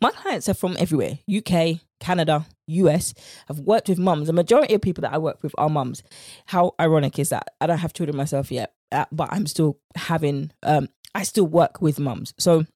My 0.00 0.10
clients 0.10 0.48
are 0.48 0.54
from 0.54 0.76
everywhere 0.78 1.18
UK, 1.34 1.80
Canada, 2.00 2.46
US. 2.66 3.14
I've 3.48 3.60
worked 3.60 3.88
with 3.88 3.98
mums. 3.98 4.26
The 4.26 4.32
majority 4.32 4.74
of 4.74 4.82
people 4.82 5.02
that 5.02 5.12
I 5.12 5.18
work 5.18 5.42
with 5.42 5.54
are 5.58 5.68
mums. 5.68 6.02
How 6.46 6.74
ironic 6.80 7.18
is 7.18 7.30
that? 7.30 7.48
I 7.60 7.66
don't 7.66 7.78
have 7.78 7.92
children 7.92 8.16
myself 8.16 8.50
yet, 8.50 8.74
uh, 8.90 9.06
but 9.10 9.28
I'm 9.32 9.46
still 9.46 9.78
having, 9.96 10.52
um, 10.62 10.88
I 11.14 11.22
still 11.24 11.46
work 11.46 11.80
with 11.80 11.98
mums. 11.98 12.34
So 12.38 12.66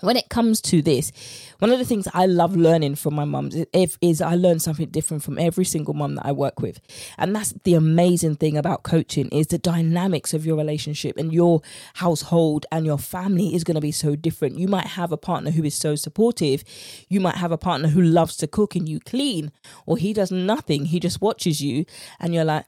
when 0.00 0.16
it 0.16 0.28
comes 0.28 0.60
to 0.62 0.82
this, 0.82 1.12
one 1.58 1.70
of 1.70 1.78
the 1.78 1.84
things 1.84 2.06
I 2.12 2.26
love 2.26 2.56
learning 2.56 2.96
from 2.96 3.14
my 3.14 3.24
mums 3.24 3.56
is, 3.72 3.98
is 4.00 4.20
I 4.20 4.34
learn 4.34 4.58
something 4.58 4.88
different 4.88 5.22
from 5.22 5.38
every 5.38 5.64
single 5.64 5.94
mum 5.94 6.16
that 6.16 6.26
I 6.26 6.32
work 6.32 6.60
with. 6.60 6.80
And 7.18 7.34
that's 7.34 7.54
the 7.64 7.74
amazing 7.74 8.36
thing 8.36 8.56
about 8.56 8.82
coaching 8.82 9.28
is 9.30 9.48
the 9.48 9.58
dynamics 9.58 10.34
of 10.34 10.44
your 10.44 10.56
relationship 10.56 11.16
and 11.16 11.32
your 11.32 11.62
household 11.94 12.66
and 12.70 12.84
your 12.84 12.98
family 12.98 13.54
is 13.54 13.64
going 13.64 13.76
to 13.76 13.80
be 13.80 13.92
so 13.92 14.16
different. 14.16 14.58
You 14.58 14.68
might 14.68 14.86
have 14.86 15.12
a 15.12 15.16
partner 15.16 15.50
who 15.50 15.64
is 15.64 15.74
so 15.74 15.94
supportive. 15.94 16.62
You 17.08 17.20
might 17.20 17.36
have 17.36 17.52
a 17.52 17.58
partner 17.58 17.88
who 17.88 18.02
loves 18.02 18.36
to 18.38 18.46
cook 18.46 18.74
and 18.74 18.88
you 18.88 19.00
clean 19.00 19.52
or 19.86 19.96
he 19.96 20.12
does 20.12 20.30
nothing. 20.30 20.86
He 20.86 21.00
just 21.00 21.20
watches 21.20 21.60
you 21.62 21.86
and 22.20 22.34
you're 22.34 22.44
like, 22.44 22.66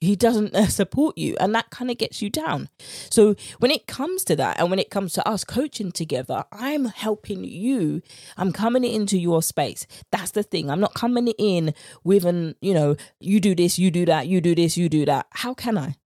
he 0.00 0.14
doesn't 0.14 0.54
uh, 0.54 0.68
support 0.68 1.16
you 1.16 1.36
and 1.40 1.54
that 1.54 1.70
kind 1.70 1.90
of 1.90 1.98
gets 1.98 2.20
you 2.20 2.30
down. 2.30 2.68
So 3.10 3.34
when 3.58 3.70
it 3.70 3.86
comes 3.86 4.24
to 4.24 4.36
that 4.36 4.60
and 4.60 4.70
when 4.70 4.78
it 4.78 4.90
comes 4.90 5.12
to 5.14 5.26
us 5.26 5.42
coaching 5.44 5.90
together 5.90 6.44
i'm 6.52 6.86
helping 6.86 7.44
you. 7.44 8.02
I'm 8.36 8.52
coming 8.52 8.84
into 8.84 9.18
your 9.18 9.42
space. 9.42 9.86
That's 10.12 10.32
the 10.32 10.42
thing. 10.42 10.70
I'm 10.70 10.80
not 10.80 10.94
coming 10.94 11.28
in 11.38 11.74
with 12.04 12.24
an 12.24 12.54
you 12.60 12.74
know 12.74 12.96
you 13.20 13.40
do 13.40 13.54
this 13.54 13.78
you 13.78 13.90
do 13.90 14.04
that 14.06 14.26
you 14.28 14.40
do 14.40 14.54
this 14.54 14.76
you 14.76 14.88
do 14.88 15.04
that. 15.06 15.26
How 15.30 15.54
can 15.54 15.78
i? 15.78 15.96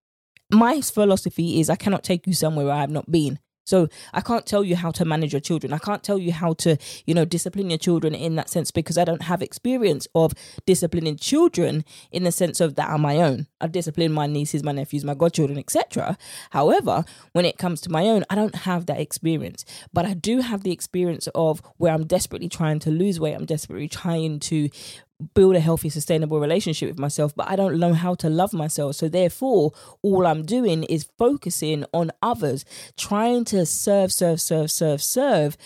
My 0.50 0.80
philosophy 0.80 1.61
is 1.61 1.70
i 1.70 1.76
cannot 1.76 2.04
take 2.04 2.26
you 2.26 2.34
somewhere 2.34 2.70
i 2.70 2.80
have 2.80 2.90
not 2.90 3.11
been 3.11 3.38
so 3.64 3.88
I 4.12 4.21
can't 4.21 4.47
tell 4.47 4.64
you 4.64 4.76
how 4.76 4.90
to 4.92 5.04
manage 5.04 5.33
your 5.33 5.40
children. 5.40 5.73
I 5.73 5.78
can't 5.78 6.02
tell 6.02 6.19
you 6.19 6.33
how 6.33 6.54
to, 6.54 6.76
you 7.07 7.14
know, 7.14 7.25
discipline 7.25 7.71
your 7.71 7.78
children 7.78 8.14
in 8.14 8.35
that 8.37 8.50
sense 8.50 8.71
because 8.71 8.99
I 8.99 9.04
don't 9.04 9.23
have 9.23 9.42
experience 9.42 10.07
of 10.14 10.33
disciplining 10.66 11.16
children 11.16 11.85
in 12.11 12.25
the 12.25 12.33
sense 12.33 12.61
of 12.61 12.75
that 12.76 12.90
on 12.90 13.00
my 13.00 13.16
own. 13.16 13.47
I 13.61 13.69
discipline 13.69 14.12
my 14.12 14.26
nieces, 14.26 14.62
my 14.62 14.73
nephews, 14.73 15.04
my 15.04 15.14
godchildren, 15.14 15.59
etc. 15.59 16.16
However, 16.50 17.04
when 17.33 17.45
it 17.45 17.59
comes 17.59 17.81
to 17.83 17.90
my 17.90 18.04
own, 18.07 18.25
I 18.28 18.35
don't 18.35 18.54
have 18.54 18.87
that 18.87 19.00
experience. 19.00 19.64
But 19.92 20.07
I 20.07 20.14
do 20.14 20.40
have 20.40 20.62
the 20.62 20.73
experience 20.73 21.28
of 21.35 21.62
where 21.76 21.92
I'm 21.92 22.07
desperately 22.07 22.49
trying 22.49 22.81
to 22.81 22.90
lose 22.90 23.21
weight. 23.21 23.35
I'm 23.35 23.47
desperately 23.47 23.88
trying 23.88 24.40
to 24.40 24.69
build 25.23 25.57
a 25.57 25.61
healthy, 25.61 25.88
sustainable 25.88 26.41
relationship 26.41 26.88
with 26.88 26.99
myself, 26.99 27.35
but 27.35 27.49
I 27.49 27.57
don't 27.57 27.79
know 27.79 27.95
how 27.95 28.14
to 28.17 28.29
love 28.29 28.52
myself. 28.52 28.97
So, 28.97 29.09
therefore, 29.09 29.73
all 30.02 30.26
I'm 30.26 30.45
doing 30.45 30.85
is 30.85 31.09
focusing 31.19 31.85
on 31.93 32.11
others, 32.23 32.64
trying 32.97 33.45
to 33.47 33.67
serve, 33.67 34.12
serve, 34.12 34.41
serve, 34.41 34.71
serve, 34.71 35.02
serve 35.02 35.57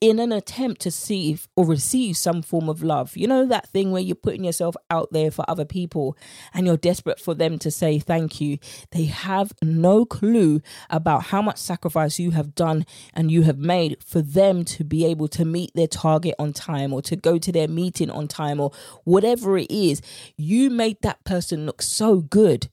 in 0.00 0.18
an 0.18 0.32
attempt 0.32 0.80
to 0.82 0.90
see 0.90 1.38
or 1.56 1.64
receive 1.64 2.16
some 2.16 2.42
form 2.42 2.68
of 2.68 2.82
love. 2.82 3.16
You 3.16 3.28
know, 3.28 3.46
that 3.46 3.68
thing 3.68 3.92
where 3.92 4.02
you're 4.02 4.16
putting 4.16 4.44
yourself 4.44 4.74
out 4.90 5.12
there 5.12 5.30
for 5.30 5.44
other 5.48 5.64
people 5.64 6.16
and 6.52 6.66
you're 6.66 6.76
desperate 6.76 7.20
for 7.20 7.34
them 7.34 7.58
to 7.60 7.70
say 7.70 7.98
thank 7.98 8.40
you. 8.40 8.58
They 8.90 9.04
have 9.04 9.52
no 9.62 10.04
clue 10.04 10.60
about 10.90 11.24
how 11.24 11.40
much 11.42 11.58
sacrifice 11.58 12.18
you 12.18 12.32
have 12.32 12.54
done 12.54 12.84
and 13.14 13.30
you 13.30 13.42
have 13.42 13.58
made 13.58 14.02
for 14.04 14.22
them 14.22 14.64
to 14.64 14.84
be 14.84 15.04
able 15.06 15.28
to 15.28 15.44
meet 15.44 15.72
their 15.74 15.86
target 15.86 16.34
on 16.38 16.52
time 16.52 16.92
or 16.92 17.02
to 17.02 17.16
go 17.16 17.38
to 17.38 17.52
their 17.52 17.68
meeting 17.68 18.10
on 18.10 18.28
time 18.28 18.60
or 18.60 18.72
whatever 19.04 19.58
it 19.58 19.70
is, 19.70 20.02
you 20.36 20.70
made 20.70 20.98
that 21.02 21.24
person 21.24 21.66
look 21.66 21.82
so 21.82 22.20
good 22.20 22.68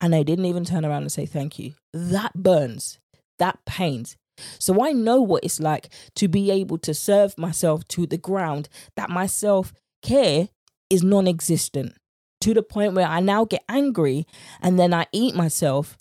and 0.00 0.12
they 0.12 0.24
didn't 0.24 0.46
even 0.46 0.64
turn 0.64 0.84
around 0.84 1.02
and 1.02 1.12
say 1.12 1.26
thank 1.26 1.58
you. 1.58 1.74
That 1.92 2.34
burns, 2.34 2.98
that 3.38 3.58
pains. 3.66 4.16
So 4.58 4.82
I 4.82 4.92
know 4.92 5.20
what 5.20 5.44
it's 5.44 5.60
like 5.60 5.92
to 6.16 6.28
be 6.28 6.50
able 6.50 6.78
to 6.78 6.94
serve 6.94 7.36
myself 7.36 7.86
to 7.88 8.06
the 8.06 8.16
ground, 8.16 8.68
that 8.96 9.10
my 9.10 9.26
self 9.26 9.72
care 10.02 10.48
is 10.88 11.02
non 11.02 11.28
existent 11.28 11.94
to 12.40 12.54
the 12.54 12.62
point 12.62 12.94
where 12.94 13.06
I 13.06 13.20
now 13.20 13.44
get 13.44 13.62
angry 13.68 14.26
and 14.62 14.78
then 14.78 14.94
I 14.94 15.06
eat 15.12 15.34
myself 15.34 15.98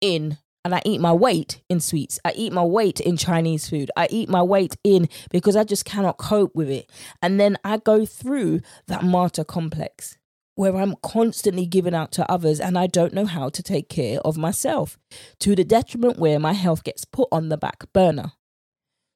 in 0.00 0.38
and 0.64 0.74
I 0.74 0.82
eat 0.84 1.00
my 1.00 1.12
weight 1.12 1.62
in 1.68 1.80
sweets. 1.80 2.18
I 2.24 2.32
eat 2.34 2.52
my 2.52 2.62
weight 2.62 3.00
in 3.00 3.16
Chinese 3.16 3.68
food. 3.68 3.90
I 3.96 4.08
eat 4.10 4.28
my 4.28 4.42
weight 4.42 4.76
in 4.84 5.08
because 5.30 5.56
I 5.56 5.64
just 5.64 5.84
cannot 5.84 6.18
cope 6.18 6.54
with 6.54 6.68
it. 6.68 6.90
And 7.22 7.38
then 7.40 7.56
I 7.64 7.78
go 7.78 8.04
through 8.04 8.60
that 8.86 9.02
martyr 9.04 9.44
complex 9.44 10.18
where 10.56 10.76
I'm 10.76 10.96
constantly 11.02 11.66
giving 11.66 11.94
out 11.94 12.10
to 12.12 12.30
others 12.30 12.58
and 12.58 12.76
I 12.76 12.88
don't 12.88 13.14
know 13.14 13.26
how 13.26 13.48
to 13.48 13.62
take 13.62 13.88
care 13.88 14.18
of 14.20 14.36
myself 14.36 14.98
to 15.38 15.54
the 15.54 15.62
detriment 15.62 16.18
where 16.18 16.40
my 16.40 16.52
health 16.52 16.82
gets 16.82 17.04
put 17.04 17.28
on 17.30 17.48
the 17.48 17.56
back 17.56 17.84
burner. 17.92 18.32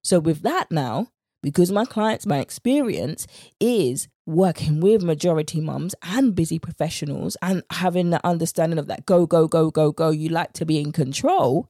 So, 0.05 0.21
with 0.21 0.43
that 0.43 0.71
now, 0.71 1.09
because 1.43 1.73
my 1.73 1.85
clients, 1.85 2.27
my 2.27 2.39
experience 2.39 3.27
is 3.61 4.09
working 4.25 4.81
with 4.81 5.03
majority 5.03 5.61
mums 5.61 5.95
and 6.03 6.35
busy 6.35 6.59
professionals 6.59 7.37
and 7.43 7.63
having 7.71 8.11
the 8.11 8.25
understanding 8.27 8.79
of 8.79 8.87
that 8.87 9.05
go, 9.05 9.27
go, 9.27 9.49
go, 9.49 9.71
go, 9.71 9.91
go, 9.93 10.11
you 10.11 10.29
like 10.29 10.53
to 10.55 10.65
be 10.65 10.79
in 10.79 10.93
control. 10.93 11.69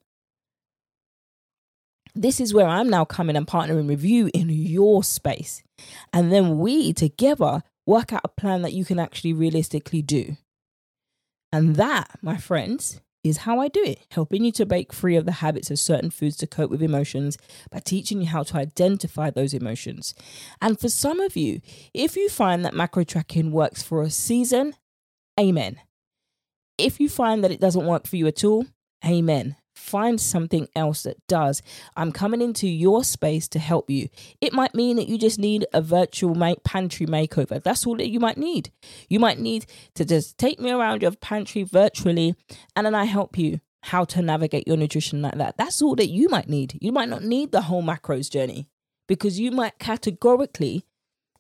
This 2.14 2.40
is 2.40 2.52
where 2.52 2.66
I'm 2.66 2.90
now 2.90 3.06
coming 3.06 3.36
and 3.36 3.46
partnering 3.46 3.86
with 3.86 4.04
you 4.04 4.30
in 4.34 4.50
your 4.50 5.02
space. 5.02 5.62
And 6.12 6.30
then 6.30 6.58
we 6.58 6.92
together 6.92 7.62
work 7.86 8.12
out 8.12 8.20
a 8.24 8.28
plan 8.28 8.62
that 8.62 8.74
you 8.74 8.84
can 8.84 8.98
actually 8.98 9.32
realistically 9.32 10.02
do. 10.02 10.36
And 11.50 11.76
that, 11.76 12.18
my 12.20 12.36
friends, 12.36 13.00
is 13.24 13.38
how 13.38 13.60
I 13.60 13.68
do 13.68 13.82
it, 13.82 14.00
helping 14.10 14.44
you 14.44 14.52
to 14.52 14.66
break 14.66 14.92
free 14.92 15.16
of 15.16 15.26
the 15.26 15.32
habits 15.32 15.70
of 15.70 15.78
certain 15.78 16.10
foods 16.10 16.36
to 16.38 16.46
cope 16.46 16.70
with 16.70 16.82
emotions 16.82 17.38
by 17.70 17.78
teaching 17.78 18.20
you 18.20 18.26
how 18.26 18.42
to 18.42 18.56
identify 18.56 19.30
those 19.30 19.54
emotions. 19.54 20.14
And 20.60 20.78
for 20.78 20.88
some 20.88 21.20
of 21.20 21.36
you, 21.36 21.60
if 21.94 22.16
you 22.16 22.28
find 22.28 22.64
that 22.64 22.74
macro 22.74 23.04
tracking 23.04 23.52
works 23.52 23.82
for 23.82 24.02
a 24.02 24.10
season, 24.10 24.74
amen. 25.38 25.80
If 26.78 26.98
you 26.98 27.08
find 27.08 27.44
that 27.44 27.52
it 27.52 27.60
doesn't 27.60 27.86
work 27.86 28.06
for 28.06 28.16
you 28.16 28.26
at 28.26 28.42
all, 28.44 28.66
amen. 29.06 29.56
Find 29.82 30.20
something 30.20 30.68
else 30.76 31.02
that 31.02 31.26
does. 31.26 31.60
I'm 31.96 32.12
coming 32.12 32.40
into 32.40 32.68
your 32.68 33.02
space 33.02 33.48
to 33.48 33.58
help 33.58 33.90
you. 33.90 34.08
It 34.40 34.52
might 34.52 34.76
mean 34.76 34.96
that 34.96 35.08
you 35.08 35.18
just 35.18 35.40
need 35.40 35.66
a 35.74 35.82
virtual 35.82 36.36
pantry 36.64 37.04
makeover. 37.06 37.60
That's 37.60 37.84
all 37.84 37.96
that 37.96 38.08
you 38.08 38.20
might 38.20 38.38
need. 38.38 38.70
You 39.08 39.18
might 39.18 39.40
need 39.40 39.66
to 39.96 40.04
just 40.04 40.38
take 40.38 40.60
me 40.60 40.70
around 40.70 41.02
your 41.02 41.10
pantry 41.10 41.64
virtually 41.64 42.36
and 42.76 42.86
then 42.86 42.94
I 42.94 43.04
help 43.06 43.36
you 43.36 43.60
how 43.82 44.04
to 44.04 44.22
navigate 44.22 44.68
your 44.68 44.76
nutrition 44.76 45.20
like 45.20 45.36
that. 45.38 45.56
That's 45.58 45.82
all 45.82 45.96
that 45.96 46.08
you 46.08 46.28
might 46.28 46.48
need. 46.48 46.78
You 46.80 46.92
might 46.92 47.08
not 47.08 47.24
need 47.24 47.50
the 47.50 47.62
whole 47.62 47.82
macros 47.82 48.30
journey 48.30 48.68
because 49.08 49.40
you 49.40 49.50
might 49.50 49.80
categorically 49.80 50.84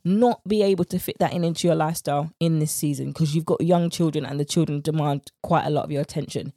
not 0.04 0.40
be 0.46 0.62
able 0.62 0.84
to 0.86 0.98
fit 0.98 1.16
that 1.20 1.32
in 1.32 1.44
into 1.44 1.68
your 1.68 1.76
lifestyle 1.76 2.32
in 2.40 2.58
this 2.58 2.72
season 2.72 3.08
because 3.08 3.36
you've 3.36 3.46
got 3.46 3.60
young 3.60 3.88
children 3.88 4.26
and 4.26 4.40
the 4.40 4.44
children 4.44 4.80
demand 4.80 5.30
quite 5.42 5.64
a 5.64 5.70
lot 5.70 5.84
of 5.84 5.92
your 5.92 6.02
attention 6.02 6.52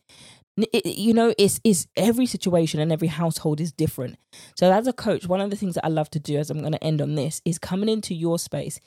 it, 0.58 0.98
you 0.98 1.14
know 1.14 1.34
it's 1.38 1.60
it's 1.64 1.88
every 1.96 2.26
situation 2.26 2.80
and 2.80 2.92
every 2.92 3.08
household 3.08 3.60
is 3.60 3.72
different. 3.72 4.18
So 4.56 4.72
as 4.72 4.88
a 4.88 4.94
coach 4.94 5.28
one 5.28 5.42
of 5.42 5.50
the 5.50 5.56
things 5.56 5.76
that 5.76 5.86
i 5.86 5.90
love 5.90 6.10
to 6.12 6.20
do 6.20 6.38
as 6.38 6.50
i'm 6.50 6.60
going 6.60 6.72
to 6.72 6.84
end 6.84 7.02
on 7.02 7.16
this 7.16 7.42
is 7.46 7.60
coming 7.60 7.90
into 7.90 8.14
your 8.14 8.40
space 8.40 8.80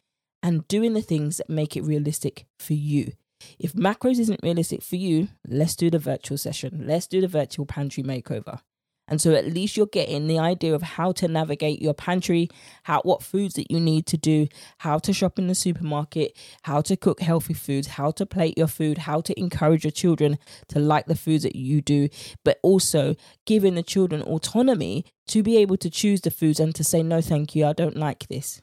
and 0.42 0.66
doing 0.68 0.94
the 0.94 1.02
things 1.02 1.38
that 1.38 1.50
make 1.50 1.76
it 1.76 1.82
realistic 1.82 2.46
for 2.58 2.74
you. 2.74 3.12
If 3.58 3.74
macros 3.74 4.18
isn't 4.18 4.40
realistic 4.42 4.82
for 4.82 4.96
you 4.96 5.28
let's 5.46 5.76
do 5.76 5.90
the 5.90 5.98
virtual 5.98 6.38
session. 6.38 6.84
Let's 6.86 7.06
do 7.06 7.20
the 7.20 7.28
virtual 7.28 7.66
pantry 7.66 8.02
makeover 8.02 8.60
and 9.08 9.20
so 9.20 9.34
at 9.34 9.46
least 9.46 9.76
you're 9.76 9.86
getting 9.86 10.26
the 10.26 10.38
idea 10.38 10.74
of 10.74 10.82
how 10.82 11.12
to 11.12 11.28
navigate 11.28 11.80
your 11.80 11.94
pantry, 11.94 12.48
how 12.84 13.00
what 13.02 13.22
foods 13.22 13.54
that 13.54 13.70
you 13.70 13.80
need 13.80 14.06
to 14.06 14.16
do, 14.16 14.46
how 14.78 14.98
to 14.98 15.12
shop 15.12 15.38
in 15.38 15.48
the 15.48 15.54
supermarket, 15.54 16.36
how 16.62 16.80
to 16.82 16.96
cook 16.96 17.20
healthy 17.20 17.54
foods, 17.54 17.88
how 17.88 18.10
to 18.12 18.26
plate 18.26 18.56
your 18.58 18.66
food, 18.66 18.98
how 18.98 19.20
to 19.22 19.38
encourage 19.38 19.84
your 19.84 19.90
children 19.90 20.38
to 20.68 20.78
like 20.78 21.06
the 21.06 21.14
foods 21.14 21.42
that 21.42 21.56
you 21.56 21.80
do, 21.80 22.08
but 22.44 22.58
also 22.62 23.16
giving 23.46 23.74
the 23.74 23.82
children 23.82 24.22
autonomy 24.22 25.04
to 25.28 25.42
be 25.42 25.56
able 25.56 25.76
to 25.76 25.90
choose 25.90 26.20
the 26.20 26.30
foods 26.30 26.60
and 26.60 26.74
to 26.74 26.84
say 26.84 27.02
no 27.02 27.20
thank 27.20 27.54
you, 27.54 27.66
I 27.66 27.72
don't 27.72 27.96
like 27.96 28.28
this. 28.28 28.60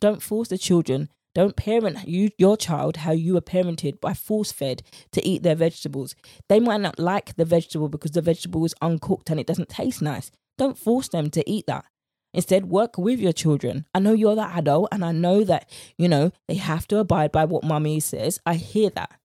Don't 0.00 0.22
force 0.22 0.48
the 0.48 0.58
children 0.58 1.08
don't 1.34 1.56
parent 1.56 2.06
you, 2.06 2.30
your 2.38 2.56
child 2.56 2.98
how 2.98 3.12
you 3.12 3.34
were 3.34 3.40
parented 3.40 4.00
by 4.00 4.14
force 4.14 4.52
fed 4.52 4.82
to 5.12 5.26
eat 5.26 5.42
their 5.42 5.56
vegetables. 5.56 6.14
They 6.48 6.60
might 6.60 6.80
not 6.80 6.98
like 6.98 7.36
the 7.36 7.44
vegetable 7.44 7.88
because 7.88 8.12
the 8.12 8.22
vegetable 8.22 8.64
is 8.64 8.74
uncooked 8.80 9.30
and 9.30 9.40
it 9.40 9.46
doesn't 9.46 9.68
taste 9.68 10.00
nice. 10.00 10.30
Don't 10.56 10.78
force 10.78 11.08
them 11.08 11.30
to 11.30 11.48
eat 11.50 11.66
that. 11.66 11.84
Instead, 12.32 12.66
work 12.66 12.98
with 12.98 13.20
your 13.20 13.32
children. 13.32 13.86
I 13.94 14.00
know 14.00 14.12
you're 14.12 14.34
the 14.34 14.42
adult 14.42 14.88
and 14.90 15.04
I 15.04 15.12
know 15.12 15.44
that, 15.44 15.70
you 15.96 16.08
know, 16.08 16.32
they 16.48 16.56
have 16.56 16.86
to 16.88 16.98
abide 16.98 17.30
by 17.30 17.44
what 17.44 17.64
mommy 17.64 18.00
says. 18.00 18.40
I 18.44 18.54
hear 18.54 18.90
that. 18.90 19.18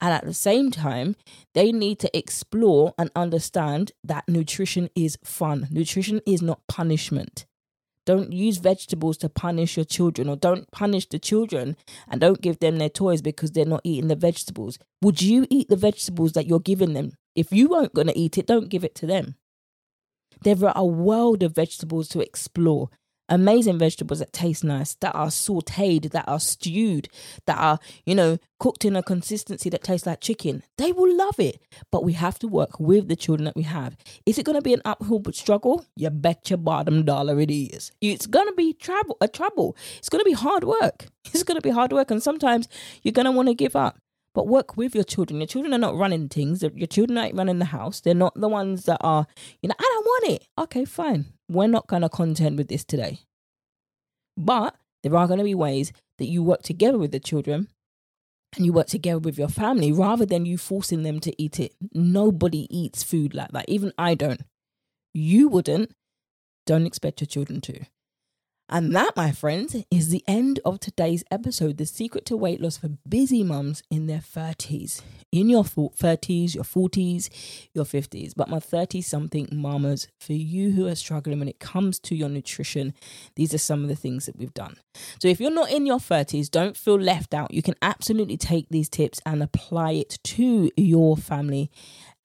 And 0.00 0.12
at 0.12 0.26
the 0.26 0.34
same 0.34 0.70
time, 0.70 1.16
they 1.54 1.72
need 1.72 1.98
to 2.00 2.16
explore 2.16 2.92
and 2.98 3.10
understand 3.16 3.92
that 4.04 4.28
nutrition 4.28 4.90
is 4.94 5.18
fun. 5.24 5.68
Nutrition 5.70 6.20
is 6.26 6.42
not 6.42 6.60
punishment. 6.68 7.46
Don't 8.06 8.32
use 8.32 8.58
vegetables 8.58 9.18
to 9.18 9.28
punish 9.28 9.76
your 9.76 9.84
children, 9.84 10.28
or 10.28 10.36
don't 10.36 10.70
punish 10.70 11.08
the 11.08 11.18
children 11.18 11.76
and 12.08 12.20
don't 12.20 12.40
give 12.40 12.60
them 12.60 12.78
their 12.78 12.88
toys 12.88 13.20
because 13.20 13.50
they're 13.50 13.66
not 13.66 13.80
eating 13.84 14.08
the 14.08 14.14
vegetables. 14.14 14.78
Would 15.02 15.20
you 15.20 15.46
eat 15.50 15.68
the 15.68 15.76
vegetables 15.76 16.32
that 16.32 16.46
you're 16.46 16.60
giving 16.60 16.94
them? 16.94 17.12
If 17.34 17.52
you 17.52 17.68
weren't 17.68 17.94
going 17.94 18.06
to 18.06 18.18
eat 18.18 18.38
it, 18.38 18.46
don't 18.46 18.68
give 18.68 18.84
it 18.84 18.94
to 18.96 19.06
them. 19.06 19.34
There 20.42 20.56
are 20.64 20.72
a 20.76 20.84
world 20.84 21.42
of 21.42 21.54
vegetables 21.54 22.08
to 22.10 22.20
explore 22.20 22.90
amazing 23.28 23.78
vegetables 23.78 24.18
that 24.20 24.32
taste 24.32 24.64
nice, 24.64 24.94
that 24.96 25.14
are 25.14 25.28
sauteed, 25.28 26.10
that 26.12 26.28
are 26.28 26.40
stewed, 26.40 27.08
that 27.46 27.58
are, 27.58 27.78
you 28.04 28.14
know, 28.14 28.38
cooked 28.58 28.84
in 28.84 28.96
a 28.96 29.02
consistency 29.02 29.68
that 29.70 29.82
tastes 29.82 30.06
like 30.06 30.20
chicken. 30.20 30.62
They 30.78 30.92
will 30.92 31.14
love 31.14 31.38
it. 31.38 31.60
But 31.90 32.04
we 32.04 32.14
have 32.14 32.38
to 32.40 32.48
work 32.48 32.80
with 32.80 33.08
the 33.08 33.16
children 33.16 33.44
that 33.44 33.56
we 33.56 33.62
have. 33.62 33.96
Is 34.24 34.38
it 34.38 34.46
going 34.46 34.56
to 34.56 34.62
be 34.62 34.74
an 34.74 34.82
uphill 34.84 35.22
struggle? 35.32 35.84
You 35.94 36.10
bet 36.10 36.50
your 36.50 36.58
bottom 36.58 37.04
dollar 37.04 37.40
it 37.40 37.50
is. 37.50 37.92
It's 38.00 38.26
going 38.26 38.46
to 38.46 38.54
be 38.54 38.72
travel, 38.72 39.16
a 39.20 39.28
trouble. 39.28 39.76
It's 39.98 40.08
going 40.08 40.20
to 40.20 40.28
be 40.28 40.32
hard 40.32 40.64
work. 40.64 41.06
It's 41.34 41.42
going 41.42 41.56
to 41.56 41.62
be 41.62 41.70
hard 41.70 41.92
work. 41.92 42.12
And 42.12 42.22
sometimes 42.22 42.68
you're 43.02 43.12
going 43.12 43.24
to 43.24 43.32
want 43.32 43.48
to 43.48 43.54
give 43.54 43.74
up 43.74 43.98
but 44.36 44.48
work 44.48 44.76
with 44.76 44.94
your 44.94 45.02
children. 45.02 45.40
Your 45.40 45.46
children 45.46 45.72
are 45.72 45.78
not 45.78 45.96
running 45.96 46.28
things. 46.28 46.62
Your 46.62 46.86
children 46.86 47.16
aren't 47.16 47.34
running 47.34 47.58
the 47.58 47.64
house. 47.64 48.00
They're 48.00 48.12
not 48.12 48.38
the 48.38 48.48
ones 48.48 48.84
that 48.84 48.98
are, 49.00 49.26
you 49.62 49.68
know, 49.70 49.74
I 49.78 49.82
don't 49.82 50.04
want 50.04 50.24
it. 50.32 50.46
Okay, 50.58 50.84
fine. 50.84 51.24
We're 51.48 51.68
not 51.68 51.86
going 51.86 52.02
to 52.02 52.10
contend 52.10 52.58
with 52.58 52.68
this 52.68 52.84
today. 52.84 53.20
But 54.36 54.76
there 55.02 55.16
are 55.16 55.26
going 55.26 55.38
to 55.38 55.44
be 55.44 55.54
ways 55.54 55.90
that 56.18 56.26
you 56.26 56.42
work 56.42 56.60
together 56.60 56.98
with 56.98 57.12
the 57.12 57.18
children 57.18 57.68
and 58.54 58.66
you 58.66 58.74
work 58.74 58.88
together 58.88 59.20
with 59.20 59.38
your 59.38 59.48
family 59.48 59.90
rather 59.90 60.26
than 60.26 60.44
you 60.44 60.58
forcing 60.58 61.02
them 61.02 61.18
to 61.20 61.42
eat 61.42 61.58
it. 61.58 61.72
Nobody 61.94 62.66
eats 62.68 63.02
food 63.02 63.34
like 63.34 63.52
that. 63.52 63.64
Even 63.68 63.90
I 63.96 64.14
don't. 64.14 64.42
You 65.14 65.48
wouldn't. 65.48 65.92
Don't 66.66 66.84
expect 66.84 67.22
your 67.22 67.26
children 67.26 67.62
to. 67.62 67.86
And 68.68 68.96
that, 68.96 69.12
my 69.14 69.30
friends, 69.30 69.76
is 69.92 70.08
the 70.08 70.24
end 70.26 70.58
of 70.64 70.80
today's 70.80 71.22
episode 71.30 71.76
The 71.76 71.86
Secret 71.86 72.26
to 72.26 72.36
Weight 72.36 72.60
Loss 72.60 72.78
for 72.78 72.88
Busy 73.08 73.44
Mums 73.44 73.84
in 73.92 74.08
their 74.08 74.18
30s. 74.18 75.02
In 75.30 75.48
your 75.48 75.62
30s, 75.62 76.56
your 76.56 76.64
40s, 76.64 77.68
your 77.74 77.84
50s, 77.84 78.32
but 78.36 78.48
my 78.48 78.58
30 78.58 79.02
something 79.02 79.48
mamas, 79.52 80.08
for 80.18 80.32
you 80.32 80.72
who 80.72 80.88
are 80.88 80.96
struggling 80.96 81.38
when 81.38 81.48
it 81.48 81.60
comes 81.60 82.00
to 82.00 82.16
your 82.16 82.28
nutrition, 82.28 82.92
these 83.36 83.54
are 83.54 83.58
some 83.58 83.84
of 83.84 83.88
the 83.88 83.94
things 83.94 84.26
that 84.26 84.36
we've 84.36 84.54
done. 84.54 84.74
So 85.20 85.28
if 85.28 85.40
you're 85.40 85.52
not 85.52 85.70
in 85.70 85.86
your 85.86 85.98
30s, 85.98 86.50
don't 86.50 86.76
feel 86.76 86.98
left 86.98 87.34
out. 87.34 87.54
You 87.54 87.62
can 87.62 87.76
absolutely 87.82 88.36
take 88.36 88.68
these 88.70 88.88
tips 88.88 89.20
and 89.24 89.44
apply 89.44 89.92
it 89.92 90.18
to 90.24 90.72
your 90.76 91.16
family 91.16 91.70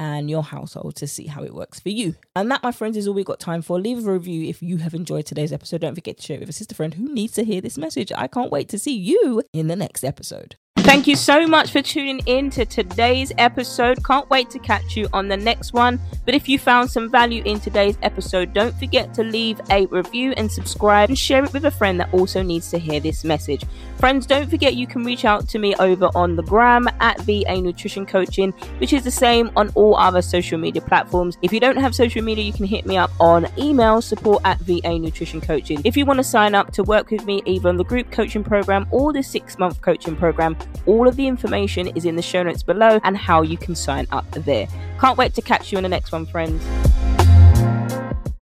and 0.01 0.31
your 0.31 0.41
household 0.41 0.95
to 0.95 1.05
see 1.05 1.27
how 1.27 1.43
it 1.43 1.53
works 1.53 1.79
for 1.79 1.89
you. 1.89 2.15
And 2.35 2.49
that, 2.49 2.63
my 2.63 2.71
friends, 2.71 2.97
is 2.97 3.07
all 3.07 3.13
we've 3.13 3.23
got 3.23 3.39
time 3.39 3.61
for. 3.61 3.79
Leave 3.79 4.07
a 4.07 4.11
review 4.11 4.49
if 4.49 4.59
you 4.63 4.77
have 4.77 4.95
enjoyed 4.95 5.27
today's 5.27 5.53
episode. 5.53 5.81
Don't 5.81 5.93
forget 5.93 6.17
to 6.17 6.23
share 6.23 6.37
it 6.37 6.39
with 6.39 6.49
a 6.49 6.53
sister 6.53 6.73
friend 6.73 6.95
who 6.95 7.13
needs 7.13 7.33
to 7.33 7.43
hear 7.43 7.61
this 7.61 7.77
message. 7.77 8.11
I 8.17 8.25
can't 8.25 8.51
wait 8.51 8.67
to 8.69 8.79
see 8.79 8.97
you 8.97 9.43
in 9.53 9.67
the 9.67 9.75
next 9.75 10.03
episode. 10.03 10.55
Thank 10.91 11.07
you 11.07 11.15
so 11.15 11.47
much 11.47 11.71
for 11.71 11.81
tuning 11.81 12.19
in 12.25 12.49
to 12.49 12.65
today's 12.65 13.31
episode. 13.37 14.03
Can't 14.03 14.29
wait 14.29 14.49
to 14.49 14.59
catch 14.59 14.97
you 14.97 15.07
on 15.13 15.29
the 15.29 15.37
next 15.37 15.71
one. 15.71 16.01
But 16.25 16.35
if 16.35 16.49
you 16.49 16.59
found 16.59 16.91
some 16.91 17.09
value 17.09 17.41
in 17.45 17.61
today's 17.61 17.97
episode, 18.01 18.53
don't 18.53 18.77
forget 18.77 19.13
to 19.13 19.23
leave 19.23 19.61
a 19.69 19.85
review 19.85 20.33
and 20.35 20.51
subscribe 20.51 21.07
and 21.07 21.17
share 21.17 21.45
it 21.45 21.53
with 21.53 21.63
a 21.63 21.71
friend 21.71 21.97
that 22.01 22.13
also 22.13 22.41
needs 22.41 22.69
to 22.71 22.77
hear 22.77 22.99
this 22.99 23.23
message. 23.23 23.63
Friends, 23.99 24.25
don't 24.25 24.49
forget 24.49 24.75
you 24.75 24.85
can 24.85 25.05
reach 25.05 25.23
out 25.23 25.47
to 25.49 25.59
me 25.59 25.73
over 25.75 26.09
on 26.13 26.35
the 26.35 26.43
gram 26.43 26.89
at 26.99 27.21
VA 27.21 27.61
Nutrition 27.61 28.05
Coaching, 28.05 28.51
which 28.79 28.91
is 28.91 29.05
the 29.05 29.11
same 29.11 29.49
on 29.55 29.69
all 29.75 29.95
other 29.95 30.21
social 30.21 30.57
media 30.57 30.81
platforms. 30.81 31.37
If 31.41 31.53
you 31.53 31.61
don't 31.61 31.77
have 31.77 31.95
social 31.95 32.21
media, 32.21 32.43
you 32.43 32.53
can 32.53 32.65
hit 32.65 32.85
me 32.85 32.97
up 32.97 33.11
on 33.19 33.47
email 33.57 34.01
support 34.01 34.41
at 34.43 34.59
VA 34.59 34.99
Nutrition 34.99 35.39
Coaching. 35.39 35.81
If 35.85 35.95
you 35.95 36.05
want 36.05 36.17
to 36.17 36.23
sign 36.23 36.53
up 36.53 36.73
to 36.73 36.83
work 36.83 37.11
with 37.11 37.25
me 37.25 37.41
either 37.45 37.69
on 37.69 37.77
the 37.77 37.85
group 37.85 38.11
coaching 38.11 38.43
program 38.43 38.87
or 38.91 39.13
the 39.13 39.23
six 39.23 39.57
month 39.57 39.79
coaching 39.81 40.17
program, 40.17 40.57
all 40.85 41.07
of 41.07 41.15
the 41.15 41.27
information 41.27 41.87
is 41.95 42.05
in 42.05 42.15
the 42.15 42.21
show 42.21 42.43
notes 42.43 42.63
below 42.63 42.99
and 43.03 43.17
how 43.17 43.41
you 43.41 43.57
can 43.57 43.75
sign 43.75 44.07
up 44.11 44.29
there. 44.31 44.67
Can't 44.99 45.17
wait 45.17 45.33
to 45.35 45.41
catch 45.41 45.71
you 45.71 45.77
in 45.77 45.83
the 45.83 45.89
next 45.89 46.11
one, 46.11 46.25
friends. 46.25 46.63